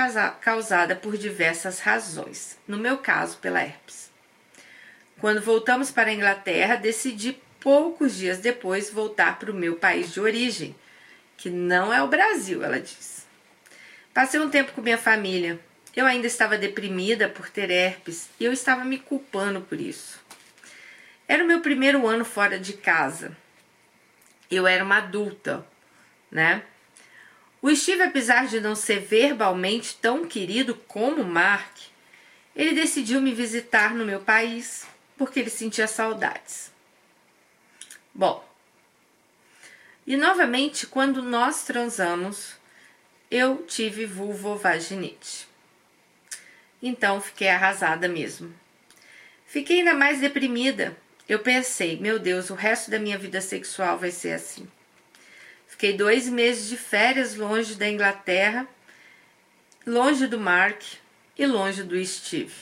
causada 0.40 0.96
por 0.96 1.18
diversas 1.18 1.78
razões, 1.80 2.58
no 2.66 2.78
meu 2.78 2.96
caso, 2.96 3.36
pela 3.36 3.60
herpes. 3.60 4.10
Quando 5.20 5.42
voltamos 5.42 5.90
para 5.90 6.08
a 6.08 6.14
Inglaterra, 6.14 6.74
decidi 6.76 7.38
poucos 7.66 8.16
dias 8.16 8.38
depois 8.38 8.92
voltar 8.92 9.40
para 9.40 9.50
o 9.50 9.54
meu 9.54 9.74
país 9.74 10.12
de 10.12 10.20
origem, 10.20 10.72
que 11.36 11.50
não 11.50 11.92
é 11.92 12.00
o 12.00 12.06
Brasil, 12.06 12.62
ela 12.62 12.78
diz. 12.78 13.26
Passei 14.14 14.38
um 14.38 14.48
tempo 14.48 14.70
com 14.70 14.80
minha 14.80 14.96
família. 14.96 15.58
Eu 15.96 16.06
ainda 16.06 16.28
estava 16.28 16.56
deprimida 16.56 17.28
por 17.28 17.50
ter 17.50 17.68
herpes 17.68 18.28
e 18.38 18.44
eu 18.44 18.52
estava 18.52 18.84
me 18.84 19.00
culpando 19.00 19.62
por 19.62 19.80
isso. 19.80 20.20
Era 21.26 21.42
o 21.42 21.46
meu 21.48 21.60
primeiro 21.60 22.06
ano 22.06 22.24
fora 22.24 22.56
de 22.56 22.72
casa. 22.72 23.36
Eu 24.48 24.64
era 24.64 24.84
uma 24.84 24.98
adulta, 24.98 25.66
né? 26.30 26.62
O 27.60 27.74
Steve, 27.74 28.02
apesar 28.02 28.46
de 28.46 28.60
não 28.60 28.76
ser 28.76 29.00
verbalmente 29.00 29.96
tão 30.00 30.24
querido 30.24 30.76
como 30.86 31.24
Mark, 31.24 31.76
ele 32.54 32.74
decidiu 32.74 33.20
me 33.20 33.34
visitar 33.34 33.92
no 33.92 34.04
meu 34.04 34.20
país 34.20 34.86
porque 35.18 35.40
ele 35.40 35.50
sentia 35.50 35.88
saudades. 35.88 36.75
Bom, 38.18 38.42
e 40.06 40.16
novamente, 40.16 40.86
quando 40.86 41.20
nós 41.20 41.64
transamos, 41.64 42.56
eu 43.30 43.58
tive 43.66 44.06
vulvovaginite. 44.06 45.46
Então 46.82 47.20
fiquei 47.20 47.50
arrasada 47.50 48.08
mesmo. 48.08 48.54
Fiquei 49.44 49.80
ainda 49.80 49.92
mais 49.92 50.18
deprimida. 50.18 50.96
Eu 51.28 51.40
pensei, 51.40 52.00
meu 52.00 52.18
Deus, 52.18 52.48
o 52.48 52.54
resto 52.54 52.90
da 52.90 52.98
minha 52.98 53.18
vida 53.18 53.42
sexual 53.42 53.98
vai 53.98 54.10
ser 54.10 54.32
assim. 54.32 54.66
Fiquei 55.68 55.92
dois 55.92 56.26
meses 56.26 56.70
de 56.70 56.78
férias 56.78 57.34
longe 57.34 57.74
da 57.74 57.86
Inglaterra, 57.86 58.66
longe 59.86 60.26
do 60.26 60.40
Mark 60.40 60.82
e 61.36 61.44
longe 61.44 61.82
do 61.82 62.02
Steve. 62.02 62.54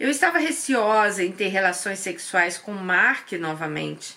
Eu 0.00 0.08
estava 0.08 0.38
receosa 0.38 1.22
em 1.22 1.30
ter 1.30 1.48
relações 1.48 1.98
sexuais 1.98 2.56
com 2.56 2.72
Mark 2.72 3.32
novamente, 3.32 4.16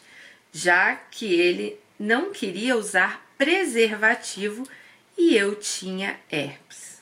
já 0.50 0.96
que 0.96 1.34
ele 1.34 1.78
não 2.00 2.32
queria 2.32 2.78
usar 2.78 3.22
preservativo 3.38 4.66
e 5.18 5.36
eu 5.36 5.58
tinha 5.58 6.18
herpes. 6.32 7.02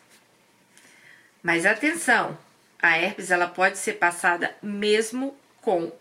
Mas 1.44 1.64
atenção, 1.64 2.36
a 2.82 2.98
herpes 2.98 3.30
ela 3.30 3.48
pode 3.48 3.78
ser 3.78 3.94
passada 3.94 4.56
mesmo 4.64 5.38
com 5.62 5.92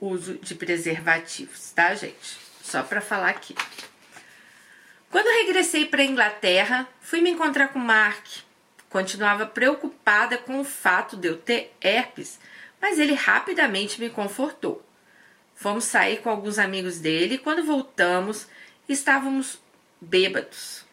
uso 0.00 0.38
de 0.38 0.54
preservativos, 0.54 1.72
tá, 1.72 1.92
gente? 1.96 2.38
Só 2.62 2.84
para 2.84 3.00
falar 3.00 3.30
aqui. 3.30 3.56
Quando 5.10 5.26
regressei 5.44 5.86
para 5.86 6.02
a 6.02 6.06
Inglaterra, 6.06 6.88
fui 7.00 7.20
me 7.20 7.30
encontrar 7.30 7.68
com 7.68 7.80
Mark. 7.80 8.24
Continuava 8.92 9.46
preocupada 9.46 10.36
com 10.36 10.60
o 10.60 10.64
fato 10.64 11.16
de 11.16 11.26
eu 11.26 11.38
ter 11.38 11.74
herpes, 11.80 12.38
mas 12.78 12.98
ele 12.98 13.14
rapidamente 13.14 13.98
me 13.98 14.10
confortou. 14.10 14.84
Fomos 15.54 15.84
sair 15.84 16.20
com 16.20 16.28
alguns 16.28 16.58
amigos 16.58 16.98
dele 16.98 17.36
e 17.36 17.38
quando 17.38 17.64
voltamos, 17.64 18.46
estávamos 18.86 19.58
bêbados. 19.98 20.84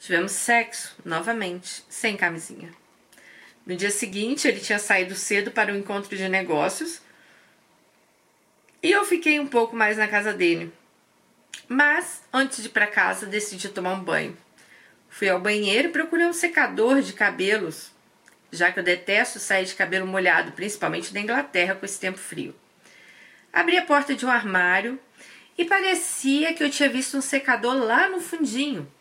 Tivemos 0.00 0.32
sexo 0.32 0.96
novamente, 1.04 1.84
sem 1.88 2.16
camisinha. 2.16 2.74
No 3.64 3.76
dia 3.76 3.92
seguinte, 3.92 4.48
ele 4.48 4.58
tinha 4.58 4.80
saído 4.80 5.14
cedo 5.14 5.52
para 5.52 5.72
o 5.72 5.76
encontro 5.76 6.16
de 6.16 6.28
negócios 6.28 7.00
e 8.82 8.90
eu 8.90 9.04
fiquei 9.04 9.38
um 9.38 9.46
pouco 9.46 9.76
mais 9.76 9.96
na 9.96 10.08
casa 10.08 10.32
dele. 10.32 10.72
Mas, 11.68 12.24
antes 12.32 12.62
de 12.62 12.66
ir 12.66 12.72
para 12.72 12.88
casa, 12.88 13.26
decidi 13.26 13.68
tomar 13.68 13.92
um 13.92 14.02
banho. 14.02 14.36
Fui 15.16 15.30
ao 15.30 15.40
banheiro 15.40 15.88
e 15.88 15.92
procurei 15.92 16.26
um 16.26 16.32
secador 16.34 17.00
de 17.00 17.14
cabelos, 17.14 17.90
já 18.52 18.70
que 18.70 18.78
eu 18.78 18.84
detesto 18.84 19.38
sair 19.38 19.64
de 19.64 19.74
cabelo 19.74 20.06
molhado, 20.06 20.52
principalmente 20.52 21.14
na 21.14 21.20
Inglaterra 21.20 21.74
com 21.74 21.86
esse 21.86 21.98
tempo 21.98 22.18
frio. 22.18 22.54
Abri 23.50 23.78
a 23.78 23.86
porta 23.86 24.14
de 24.14 24.26
um 24.26 24.30
armário 24.30 25.00
e 25.56 25.64
parecia 25.64 26.52
que 26.52 26.62
eu 26.62 26.68
tinha 26.68 26.90
visto 26.90 27.16
um 27.16 27.22
secador 27.22 27.76
lá 27.76 28.10
no 28.10 28.20
fundinho. 28.20 28.92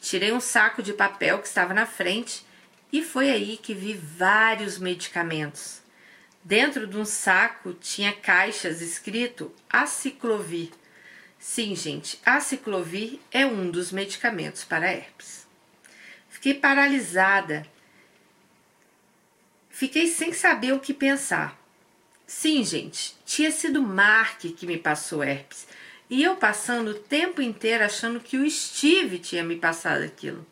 Tirei 0.00 0.30
um 0.30 0.38
saco 0.38 0.80
de 0.80 0.92
papel 0.92 1.40
que 1.40 1.48
estava 1.48 1.74
na 1.74 1.86
frente 1.86 2.46
e 2.92 3.02
foi 3.02 3.28
aí 3.28 3.56
que 3.56 3.74
vi 3.74 3.94
vários 3.94 4.78
medicamentos. 4.78 5.82
Dentro 6.44 6.86
de 6.86 6.96
um 6.96 7.04
saco 7.04 7.72
tinha 7.72 8.12
caixas 8.12 8.80
escrito 8.80 9.52
aciclovir. 9.68 10.70
Sim, 11.36 11.74
gente, 11.74 12.20
aciclovir 12.24 13.18
é 13.32 13.44
um 13.44 13.72
dos 13.72 13.90
medicamentos 13.90 14.62
para 14.62 14.92
herpes. 14.92 15.47
Fiquei 16.38 16.54
paralisada. 16.54 17.66
Fiquei 19.68 20.06
sem 20.06 20.32
saber 20.32 20.72
o 20.72 20.78
que 20.78 20.94
pensar. 20.94 21.60
Sim, 22.28 22.64
gente, 22.64 23.16
tinha 23.26 23.50
sido 23.50 23.82
Mark 23.82 24.42
que 24.42 24.64
me 24.64 24.78
passou 24.78 25.24
herpes. 25.24 25.66
E 26.08 26.22
eu 26.22 26.36
passando 26.36 26.92
o 26.92 26.94
tempo 26.94 27.42
inteiro 27.42 27.84
achando 27.84 28.20
que 28.20 28.36
o 28.36 28.48
Steve 28.48 29.18
tinha 29.18 29.42
me 29.42 29.56
passado 29.56 30.04
aquilo. 30.04 30.46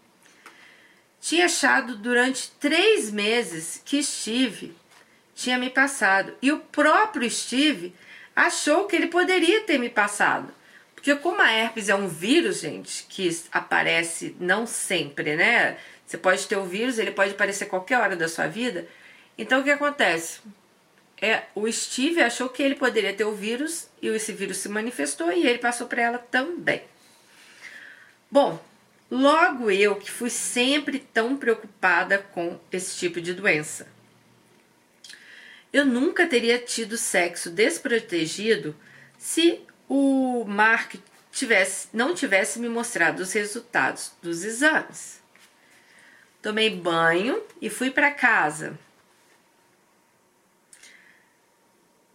Tinha 1.20 1.44
achado 1.44 1.96
durante 1.96 2.50
três 2.58 3.12
meses 3.12 3.80
que 3.84 4.02
Steve 4.02 4.74
tinha 5.36 5.56
me 5.56 5.70
passado. 5.70 6.34
E 6.42 6.50
o 6.50 6.58
próprio 6.58 7.30
Steve 7.30 7.94
achou 8.34 8.86
que 8.86 8.96
ele 8.96 9.06
poderia 9.06 9.60
ter 9.60 9.78
me 9.78 9.88
passado. 9.88 10.52
Porque 11.06 11.22
como 11.22 11.40
a 11.40 11.52
herpes 11.52 11.88
é 11.88 11.94
um 11.94 12.08
vírus, 12.08 12.62
gente, 12.62 13.06
que 13.08 13.30
aparece 13.52 14.34
não 14.40 14.66
sempre, 14.66 15.36
né? 15.36 15.78
Você 16.04 16.18
pode 16.18 16.44
ter 16.48 16.56
o 16.56 16.64
vírus, 16.64 16.98
ele 16.98 17.12
pode 17.12 17.30
aparecer 17.30 17.66
qualquer 17.66 18.00
hora 18.00 18.16
da 18.16 18.26
sua 18.26 18.48
vida. 18.48 18.88
Então 19.38 19.60
o 19.60 19.62
que 19.62 19.70
acontece? 19.70 20.40
É, 21.22 21.44
o 21.54 21.70
Steve 21.70 22.20
achou 22.20 22.48
que 22.48 22.60
ele 22.60 22.74
poderia 22.74 23.12
ter 23.12 23.22
o 23.22 23.36
vírus 23.36 23.86
e 24.02 24.08
esse 24.08 24.32
vírus 24.32 24.56
se 24.56 24.68
manifestou 24.68 25.30
e 25.30 25.46
ele 25.46 25.58
passou 25.58 25.86
para 25.86 26.02
ela 26.02 26.18
também. 26.18 26.82
Bom, 28.28 28.60
logo 29.08 29.70
eu 29.70 29.94
que 29.94 30.10
fui 30.10 30.28
sempre 30.28 30.98
tão 30.98 31.36
preocupada 31.36 32.18
com 32.18 32.58
esse 32.72 32.98
tipo 32.98 33.20
de 33.20 33.32
doença. 33.32 33.86
Eu 35.72 35.86
nunca 35.86 36.26
teria 36.26 36.58
tido 36.58 36.98
sexo 36.98 37.48
desprotegido 37.48 38.74
se 39.16 39.64
o 39.88 40.44
Mark 40.46 40.94
tivesse, 41.30 41.88
não 41.92 42.14
tivesse 42.14 42.58
me 42.58 42.68
mostrado 42.68 43.22
os 43.22 43.32
resultados 43.32 44.12
dos 44.22 44.44
exames. 44.44 45.20
Tomei 46.42 46.70
banho 46.70 47.42
e 47.60 47.68
fui 47.68 47.90
para 47.90 48.10
casa. 48.10 48.78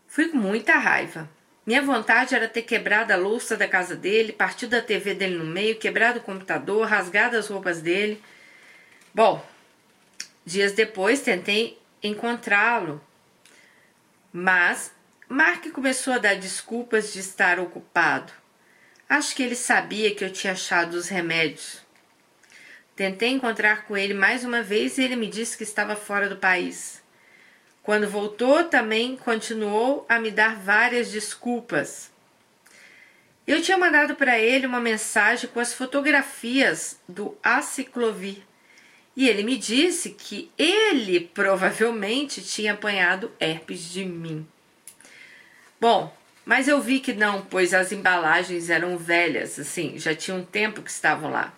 Fui 0.08 0.30
com 0.30 0.38
muita 0.38 0.74
raiva. 0.78 1.30
Minha 1.66 1.82
vontade 1.82 2.36
era 2.36 2.48
ter 2.48 2.64
quebrado 2.64 3.14
a 3.14 3.16
louça 3.16 3.56
da 3.56 3.68
casa 3.68 3.96
dele, 3.96 4.34
partido 4.34 4.74
a 4.74 4.82
TV 4.82 5.14
dele 5.14 5.38
no 5.38 5.46
meio, 5.46 5.78
quebrado 5.78 6.20
o 6.20 6.24
computador, 6.24 6.88
rasgado 6.88 7.38
as 7.38 7.48
roupas 7.48 7.82
dele. 7.82 8.22
Bom, 9.14 9.46
dias 10.46 10.72
depois 10.72 11.22
tentei 11.22 11.80
encontrá-lo, 12.02 13.02
mas 14.34 14.92
Mark 15.34 15.66
começou 15.72 16.12
a 16.12 16.18
dar 16.18 16.36
desculpas 16.36 17.14
de 17.14 17.20
estar 17.20 17.58
ocupado. 17.58 18.34
Acho 19.08 19.34
que 19.34 19.42
ele 19.42 19.56
sabia 19.56 20.14
que 20.14 20.26
eu 20.26 20.30
tinha 20.30 20.52
achado 20.52 20.96
os 20.96 21.08
remédios. 21.08 21.80
Tentei 22.98 23.30
encontrar 23.30 23.86
com 23.86 23.96
ele 23.96 24.14
mais 24.14 24.44
uma 24.44 24.62
vez 24.62 24.98
e 24.98 25.04
ele 25.04 25.16
me 25.16 25.28
disse 25.28 25.56
que 25.56 25.64
estava 25.64 25.96
fora 25.96 26.28
do 26.28 26.36
país. 26.36 27.02
Quando 27.82 28.10
voltou, 28.10 28.66
também 28.66 29.16
continuou 29.16 30.06
a 30.10 30.20
me 30.20 30.32
dar 30.32 30.58
várias 30.58 31.10
desculpas. 31.10 32.12
Eu 33.48 33.62
tinha 33.62 33.78
mandado 33.78 34.16
para 34.16 34.38
ele 34.38 34.68
uma 34.68 34.82
mensagem 34.82 35.50
com 35.50 35.62
as 35.62 35.74
fotografias 35.74 37.00
do 37.08 37.38
aciclovir 37.42 38.40
e 39.16 39.30
ele 39.30 39.44
me 39.44 39.56
disse 39.56 40.10
que 40.10 40.52
ele 40.58 41.22
provavelmente 41.22 42.42
tinha 42.42 42.74
apanhado 42.74 43.32
herpes 43.40 43.90
de 43.90 44.04
mim. 44.04 44.46
Bom, 45.82 46.16
mas 46.46 46.68
eu 46.68 46.80
vi 46.80 47.00
que 47.00 47.12
não, 47.12 47.42
pois 47.42 47.74
as 47.74 47.92
embalagens 47.92 48.70
eram 48.70 49.00
velhas, 49.00 49.58
assim, 49.58 49.98
já 49.98 50.14
tinha 50.14 50.38
um 50.38 50.46
tempo 50.46 50.84
que 50.84 50.92
estavam 50.92 51.32
lá. 51.32 51.52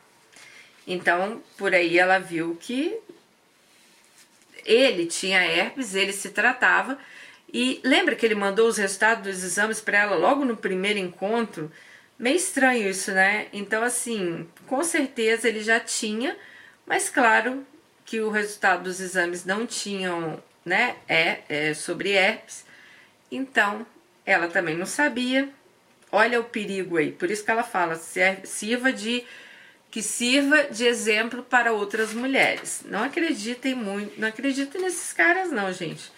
Então, 0.87 1.43
por 1.57 1.75
aí 1.75 1.99
ela 1.99 2.19
viu 2.19 2.57
que 2.57 2.97
ele 4.65 5.07
tinha 5.07 5.43
herpes, 5.43 5.93
ele 5.93 6.13
se 6.13 6.29
tratava. 6.29 6.97
E 7.53 7.81
lembra 7.83 8.15
que 8.15 8.25
ele 8.25 8.33
mandou 8.33 8.69
os 8.69 8.77
resultados 8.77 9.35
dos 9.35 9.43
exames 9.43 9.81
para 9.81 9.99
ela 9.99 10.15
logo 10.15 10.45
no 10.45 10.55
primeiro 10.55 10.99
encontro? 10.99 11.69
Meio 12.17 12.37
estranho 12.37 12.89
isso, 12.89 13.11
né? 13.11 13.47
Então, 13.51 13.83
assim, 13.83 14.47
com 14.67 14.85
certeza 14.85 15.49
ele 15.49 15.61
já 15.61 15.81
tinha, 15.81 16.37
mas 16.85 17.09
claro 17.09 17.67
que 18.05 18.21
o 18.21 18.29
resultado 18.29 18.83
dos 18.83 19.01
exames 19.01 19.43
não 19.43 19.67
tinham, 19.67 20.41
né? 20.63 20.95
É, 21.09 21.39
é 21.49 21.73
sobre 21.73 22.11
herpes. 22.11 22.63
Então, 23.29 23.85
ela 24.25 24.47
também 24.47 24.77
não 24.77 24.85
sabia. 24.85 25.49
Olha 26.11 26.39
o 26.39 26.43
perigo 26.43 26.97
aí. 26.97 27.11
Por 27.11 27.31
isso 27.31 27.43
que 27.43 27.51
ela 27.51 27.63
fala, 27.63 27.95
sirva 27.95 28.91
de 28.91 29.25
que 29.89 30.01
sirva 30.01 30.63
de 30.63 30.85
exemplo 30.85 31.43
para 31.43 31.71
outras 31.71 32.13
mulheres. 32.13 32.81
Não 32.85 33.03
acreditem 33.03 33.75
muito, 33.75 34.19
não 34.19 34.27
acreditem 34.27 34.81
nesses 34.81 35.13
caras 35.13 35.51
não, 35.51 35.71
gente. 35.71 36.11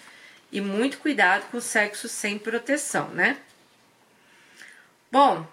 E 0.52 0.62
muito 0.62 0.98
cuidado 1.00 1.50
com 1.52 1.58
o 1.58 1.62
sexo 1.62 2.08
sem 2.08 2.38
proteção, 2.40 3.10
né? 3.10 3.38
Bom, 5.12 5.46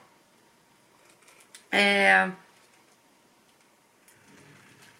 é... 1.72 2.30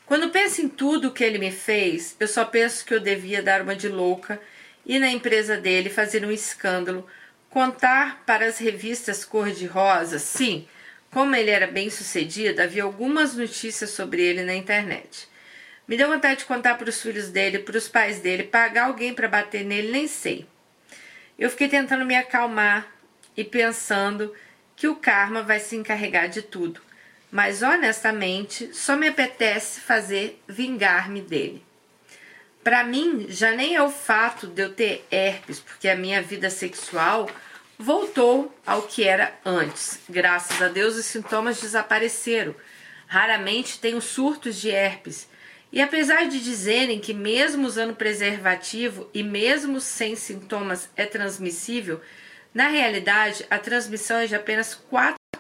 Quando 0.07 0.31
penso 0.31 0.63
em 0.63 0.69
tudo 0.69 1.13
que 1.13 1.23
ele 1.23 1.39
me 1.39 1.53
fez, 1.53 2.17
eu 2.19 2.27
só 2.27 2.45
penso 2.45 2.85
que 2.85 2.93
eu 2.93 3.01
devia 3.01 3.43
dar 3.43 3.63
uma 3.63 3.77
de 3.77 3.89
louca 3.89 4.41
e 4.85 4.99
na 4.99 5.09
empresa 5.09 5.57
dele 5.57 5.91
fazer 5.91 6.25
um 6.25 6.31
escândalo 6.31 7.07
Contar 7.53 8.23
para 8.25 8.47
as 8.47 8.57
revistas 8.57 9.27
cor-de-rosa, 9.27 10.19
sim, 10.19 10.67
como 11.11 11.37
ele 11.37 11.51
era 11.51 11.67
bem 11.67 11.91
sucedido, 11.91 12.63
havia 12.63 12.83
algumas 12.83 13.35
notícias 13.37 13.91
sobre 13.91 14.23
ele 14.23 14.43
na 14.43 14.55
internet. 14.55 15.29
Me 15.87 15.95
deu 15.95 16.09
vontade 16.09 16.41
de 16.41 16.47
contar 16.47 16.79
para 16.79 16.89
os 16.89 17.03
filhos 17.03 17.29
dele, 17.29 17.59
para 17.59 17.77
os 17.77 17.89
pais 17.89 18.21
dele, 18.21 18.45
pagar 18.45 18.87
alguém 18.87 19.13
para 19.13 19.29
bater 19.29 19.67
nele, 19.67 19.93
nem 19.93 20.09
sei. 20.09 20.47
Eu 21.39 21.51
fiquei 21.51 21.69
tentando 21.69 22.07
me 22.07 22.17
acalmar 22.17 22.91
e 23.37 23.45
pensando 23.45 24.35
que 24.75 24.89
o 24.89 24.97
karma 24.97 25.43
vai 25.43 25.61
se 25.61 25.77
encarregar 25.77 26.31
de 26.31 26.41
tudo. 26.41 26.81
mas 27.33 27.63
honestamente 27.63 28.75
só 28.75 28.95
me 28.95 29.09
apetece 29.09 29.81
fazer 29.81 30.43
vingar-me 30.47 31.23
dele. 31.23 31.65
Para 32.63 32.85
mim, 32.85 33.27
já 33.29 33.51
nem 33.53 33.75
é 33.75 33.83
o 33.83 33.91
fato 33.91 34.47
de 34.47 34.63
eu 34.63 34.73
ter 34.73 35.05
herpes, 35.11 35.59
porque 35.59 35.89
a 35.89 35.97
minha 35.97 36.23
vida 36.23 36.49
sexual 36.49 37.29
voltou 37.77 38.57
ao 38.65 38.83
que 38.83 39.03
era 39.03 39.35
antes. 39.45 39.99
Graças 40.09 40.63
a 40.63 40.69
Deus, 40.69 40.95
os 40.95 41.07
sintomas 41.07 41.61
desapareceram. 41.61 42.55
Raramente 43.09 43.81
tenho 43.81 44.01
surtos 44.01 44.61
de 44.61 44.71
herpes. 44.71 45.29
E 45.73 45.81
apesar 45.81 46.29
de 46.29 46.41
dizerem 46.41 47.01
que, 47.01 47.13
mesmo 47.13 47.67
usando 47.67 47.97
preservativo 47.97 49.11
e 49.13 49.23
mesmo 49.25 49.81
sem 49.81 50.15
sintomas, 50.15 50.89
é 50.97 51.05
transmissível, 51.05 52.01
na 52.55 52.69
realidade 52.69 53.45
a 53.51 53.59
transmissão 53.59 54.19
é 54.19 54.27
de 54.27 54.37
apenas 54.37 54.79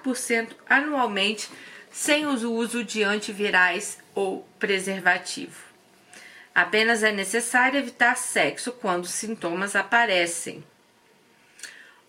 4% 0.04 0.48
anualmente 0.68 1.48
sem 1.90 2.26
o 2.26 2.50
uso 2.50 2.82
de 2.82 3.04
antivirais 3.04 3.98
ou 4.14 4.48
preservativo. 4.58 5.71
Apenas 6.54 7.02
é 7.02 7.10
necessário 7.10 7.78
evitar 7.78 8.16
sexo 8.16 8.72
quando 8.72 9.06
sintomas 9.06 9.74
aparecem. 9.74 10.62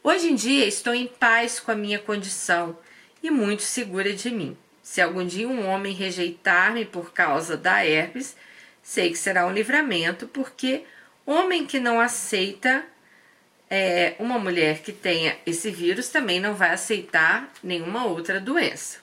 Hoje 0.03 0.29
em 0.29 0.35
dia 0.35 0.65
estou 0.65 0.93
em 0.93 1.07
paz 1.07 1.61
com 1.61 1.71
a 1.71 1.75
minha 1.75 1.97
condição 1.97 2.77
e 3.21 3.31
muito 3.31 3.63
segura 3.63 4.11
de 4.11 4.29
mim. 4.29 4.57
Se 4.81 5.01
algum 5.01 5.25
dia 5.25 5.47
um 5.47 5.65
homem 5.65 5.93
rejeitar-me 5.93 6.83
por 6.83 7.13
causa 7.13 7.55
da 7.55 7.85
herpes, 7.85 8.35
sei 8.81 9.11
que 9.11 9.17
será 9.17 9.47
um 9.47 9.53
livramento, 9.53 10.27
porque 10.27 10.83
homem 11.25 11.65
que 11.65 11.79
não 11.79 12.01
aceita 12.01 12.85
é, 13.69 14.13
uma 14.19 14.37
mulher 14.37 14.81
que 14.81 14.91
tenha 14.91 15.37
esse 15.45 15.71
vírus 15.71 16.09
também 16.09 16.41
não 16.41 16.53
vai 16.53 16.71
aceitar 16.71 17.49
nenhuma 17.63 18.05
outra 18.05 18.41
doença. 18.41 19.02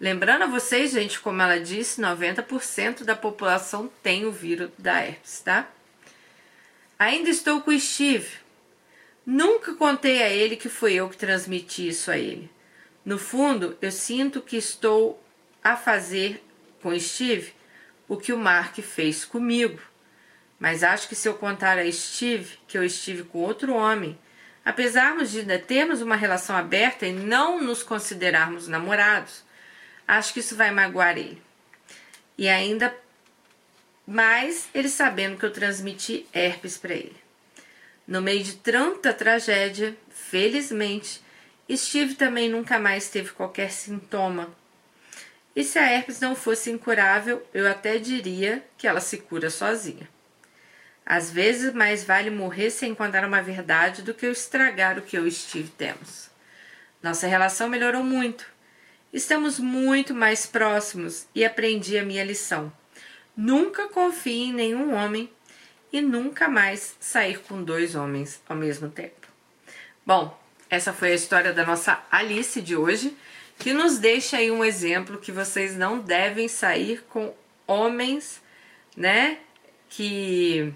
Lembrando 0.00 0.42
a 0.42 0.46
vocês, 0.46 0.92
gente, 0.92 1.20
como 1.20 1.42
ela 1.42 1.60
disse, 1.60 2.00
90% 2.00 3.04
da 3.04 3.14
população 3.14 3.90
tem 4.02 4.24
o 4.24 4.32
vírus 4.32 4.70
da 4.78 5.04
herpes, 5.04 5.40
tá? 5.40 5.68
Ainda 6.98 7.28
estou 7.28 7.60
com 7.60 7.70
o 7.70 7.78
Steve, 7.78 8.40
Nunca 9.24 9.74
contei 9.74 10.22
a 10.22 10.28
ele 10.28 10.56
que 10.56 10.68
foi 10.68 10.94
eu 10.94 11.08
que 11.08 11.16
transmiti 11.16 11.86
isso 11.86 12.10
a 12.10 12.18
ele. 12.18 12.50
No 13.04 13.18
fundo, 13.18 13.76
eu 13.80 13.92
sinto 13.92 14.40
que 14.40 14.56
estou 14.56 15.22
a 15.62 15.76
fazer 15.76 16.42
com 16.82 16.98
Steve 16.98 17.52
o 18.08 18.16
que 18.16 18.32
o 18.32 18.38
Mark 18.38 18.76
fez 18.78 19.24
comigo. 19.24 19.78
Mas 20.58 20.82
acho 20.82 21.08
que 21.08 21.14
se 21.14 21.28
eu 21.28 21.34
contar 21.34 21.78
a 21.78 21.92
Steve 21.92 22.58
que 22.66 22.76
eu 22.76 22.84
estive 22.84 23.22
com 23.22 23.38
outro 23.38 23.74
homem, 23.74 24.18
apesar 24.64 25.16
de 25.24 25.44
termos 25.58 26.02
uma 26.02 26.16
relação 26.16 26.56
aberta 26.56 27.06
e 27.06 27.12
não 27.12 27.62
nos 27.62 27.82
considerarmos 27.82 28.68
namorados, 28.68 29.44
acho 30.18 30.34
que 30.34 30.40
isso 30.40 30.56
vai 30.56 30.70
magoar 30.70 31.16
ele. 31.16 31.40
E 32.36 32.48
ainda 32.48 32.94
mais 34.06 34.68
ele 34.74 34.88
sabendo 34.88 35.38
que 35.38 35.44
eu 35.44 35.52
transmiti 35.52 36.26
herpes 36.32 36.76
para 36.76 36.94
ele. 36.94 37.16
No 38.06 38.20
meio 38.20 38.42
de 38.42 38.56
tanta 38.56 39.12
tragédia, 39.12 39.96
felizmente, 40.10 41.22
Steve 41.76 42.14
também 42.14 42.48
nunca 42.48 42.78
mais 42.78 43.08
teve 43.08 43.30
qualquer 43.30 43.70
sintoma. 43.70 44.52
E 45.54 45.62
se 45.62 45.78
a 45.78 45.92
herpes 45.92 46.18
não 46.18 46.34
fosse 46.34 46.70
incurável, 46.70 47.46
eu 47.54 47.68
até 47.68 47.98
diria 47.98 48.64
que 48.76 48.88
ela 48.88 49.00
se 49.00 49.18
cura 49.18 49.48
sozinha. 49.48 50.08
Às 51.06 51.30
vezes, 51.30 51.72
mais 51.72 52.02
vale 52.02 52.30
morrer 52.30 52.70
sem 52.70 52.94
contar 52.94 53.24
uma 53.24 53.42
verdade 53.42 54.02
do 54.02 54.14
que 54.14 54.26
eu 54.26 54.32
estragar 54.32 54.98
o 54.98 55.02
que 55.02 55.16
eu 55.16 55.26
e 55.26 55.30
Steve 55.30 55.70
temos. 55.70 56.30
Nossa 57.00 57.26
relação 57.28 57.68
melhorou 57.68 58.02
muito. 58.02 58.49
Estamos 59.12 59.58
muito 59.58 60.14
mais 60.14 60.46
próximos 60.46 61.26
e 61.34 61.44
aprendi 61.44 61.98
a 61.98 62.04
minha 62.04 62.24
lição. 62.24 62.72
Nunca 63.36 63.88
confie 63.88 64.44
em 64.44 64.52
nenhum 64.52 64.94
homem 64.94 65.28
e 65.92 66.00
nunca 66.00 66.48
mais 66.48 66.94
sair 67.00 67.40
com 67.40 67.62
dois 67.62 67.96
homens 67.96 68.40
ao 68.48 68.56
mesmo 68.56 68.88
tempo. 68.88 69.26
Bom, 70.06 70.38
essa 70.68 70.92
foi 70.92 71.10
a 71.10 71.16
história 71.16 71.52
da 71.52 71.66
nossa 71.66 72.00
Alice 72.08 72.60
de 72.60 72.76
hoje, 72.76 73.16
que 73.58 73.72
nos 73.72 73.98
deixa 73.98 74.36
aí 74.36 74.50
um 74.50 74.64
exemplo 74.64 75.18
que 75.18 75.32
vocês 75.32 75.76
não 75.76 75.98
devem 75.98 76.46
sair 76.46 77.02
com 77.08 77.34
homens, 77.66 78.40
né? 78.96 79.38
Que 79.88 80.72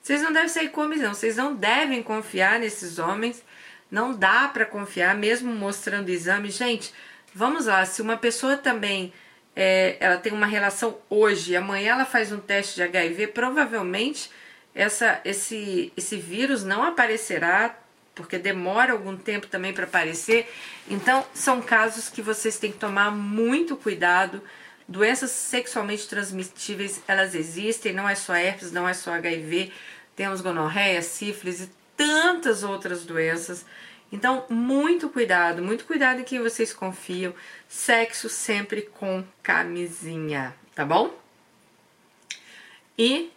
vocês 0.00 0.22
não 0.22 0.32
devem 0.32 0.48
sair 0.48 0.68
com 0.70 0.82
homens, 0.82 1.02
não. 1.02 1.14
Vocês 1.14 1.36
não 1.36 1.54
devem 1.54 2.02
confiar 2.02 2.60
nesses 2.60 3.00
homens. 3.00 3.42
Não 3.90 4.14
dá 4.14 4.46
para 4.46 4.64
confiar, 4.64 5.16
mesmo 5.16 5.52
mostrando 5.52 6.10
exame. 6.10 6.48
Gente, 6.50 6.94
vamos 7.34 7.66
lá. 7.66 7.84
Se 7.84 8.02
uma 8.02 8.16
pessoa 8.16 8.56
também 8.56 9.12
é, 9.54 9.96
ela 10.00 10.16
tem 10.16 10.32
uma 10.32 10.46
relação 10.46 10.98
hoje, 11.08 11.56
amanhã 11.56 11.92
ela 11.92 12.04
faz 12.04 12.32
um 12.32 12.38
teste 12.38 12.76
de 12.76 12.82
HIV, 12.82 13.28
provavelmente 13.28 14.30
essa, 14.74 15.20
esse, 15.24 15.92
esse 15.96 16.16
vírus 16.16 16.64
não 16.64 16.82
aparecerá, 16.82 17.76
porque 18.14 18.38
demora 18.38 18.92
algum 18.92 19.16
tempo 19.16 19.46
também 19.46 19.72
para 19.72 19.84
aparecer. 19.84 20.50
Então, 20.88 21.24
são 21.34 21.60
casos 21.60 22.08
que 22.08 22.22
vocês 22.22 22.58
têm 22.58 22.72
que 22.72 22.78
tomar 22.78 23.10
muito 23.10 23.76
cuidado. 23.76 24.42
Doenças 24.86 25.30
sexualmente 25.30 26.08
transmissíveis, 26.08 27.00
elas 27.06 27.34
existem, 27.34 27.92
não 27.92 28.08
é 28.08 28.14
só 28.14 28.34
herpes, 28.34 28.72
não 28.72 28.88
é 28.88 28.94
só 28.94 29.12
HIV, 29.14 29.72
temos 30.16 30.40
gonorreia, 30.40 31.00
sífilis 31.02 31.62
e 31.62 31.70
tantas 31.96 32.62
outras 32.62 33.04
doenças. 33.04 33.64
Então, 34.12 34.44
muito 34.48 35.08
cuidado, 35.08 35.62
muito 35.62 35.84
cuidado 35.84 36.20
em 36.20 36.24
quem 36.24 36.40
vocês 36.40 36.72
confiam. 36.72 37.32
Sexo 37.68 38.28
sempre 38.28 38.82
com 38.82 39.24
camisinha, 39.42 40.54
tá 40.74 40.84
bom? 40.84 41.16
E 42.98 43.32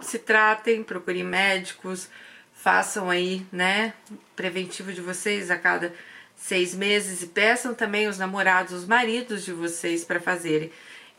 se 0.00 0.18
tratem, 0.18 0.82
procurem 0.82 1.24
médicos, 1.24 2.08
façam 2.54 3.10
aí, 3.10 3.46
né, 3.52 3.92
preventivo 4.34 4.92
de 4.92 5.00
vocês 5.00 5.50
a 5.50 5.58
cada 5.58 5.92
seis 6.34 6.74
meses 6.74 7.22
e 7.22 7.26
peçam 7.28 7.74
também 7.74 8.08
os 8.08 8.18
namorados, 8.18 8.72
os 8.72 8.86
maridos 8.86 9.44
de 9.44 9.52
vocês 9.52 10.04
para 10.04 10.20
fazerem. 10.20 10.70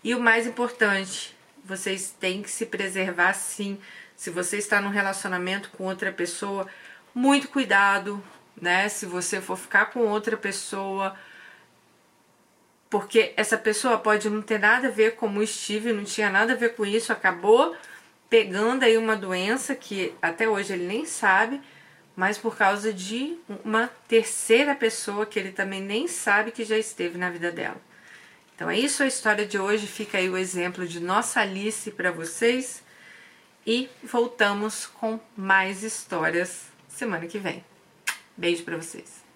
E 0.04 0.14
o 0.14 0.20
mais 0.20 0.46
importante, 0.46 1.36
vocês 1.64 2.16
têm 2.20 2.42
que 2.42 2.52
se 2.52 2.66
preservar 2.66 3.34
sim. 3.34 3.80
Se 4.16 4.30
você 4.30 4.58
está 4.58 4.80
num 4.80 4.90
relacionamento 4.90 5.70
com 5.72 5.86
outra 5.86 6.12
pessoa, 6.12 6.68
muito 7.14 7.50
cuidado, 7.50 8.24
né? 8.60 8.90
Se 8.90 9.06
você 9.06 9.42
for 9.42 9.58
ficar 9.58 9.88
com 9.88 10.00
outra 10.02 10.38
pessoa, 10.38 11.16
porque 12.90 13.34
essa 13.36 13.58
pessoa 13.58 13.98
pode 13.98 14.30
não 14.30 14.42
ter 14.42 14.60
nada 14.60 14.88
a 14.88 14.92
ver 14.92 15.16
com 15.16 15.28
o 15.30 15.46
Steve, 15.46 15.94
não 15.94 16.04
tinha 16.04 16.30
nada 16.30 16.54
a 16.54 16.56
ver 16.56 16.76
com 16.76 16.86
isso, 16.86 17.12
acabou 17.12 17.76
pegando 18.30 18.84
aí 18.84 18.98
uma 18.98 19.16
doença 19.16 19.76
que 19.76 20.14
até 20.22 20.48
hoje 20.48 20.74
ele 20.74 20.86
nem 20.86 21.06
sabe, 21.06 21.62
mas 22.16 22.38
por 22.38 22.58
causa 22.58 22.92
de 22.92 23.38
uma 23.64 23.90
terceira 24.08 24.76
pessoa 24.76 25.26
que 25.26 25.40
ele 25.40 25.52
também 25.52 25.82
nem 25.82 26.08
sabe 26.08 26.52
que 26.52 26.66
já 26.66 26.78
esteve 26.78 27.18
na 27.18 27.30
vida 27.30 27.52
dela. 27.52 27.80
Então 28.56 28.70
é 28.70 28.78
isso 28.78 29.04
a 29.04 29.08
história 29.08 29.46
de 29.46 29.60
hoje, 29.60 29.86
fica 29.86 30.18
aí 30.18 30.30
o 30.30 30.38
exemplo 30.38 30.88
de 30.88 31.00
nossa 31.00 31.42
Alice 31.42 31.92
para 31.92 32.12
vocês 32.12 32.84
e 33.66 33.90
voltamos 34.04 34.88
com 34.88 35.20
mais 35.36 35.84
histórias 35.84 36.66
semana 36.98 37.28
que 37.28 37.38
vem. 37.38 37.64
Beijo 38.36 38.64
para 38.64 38.78
vocês. 38.78 39.27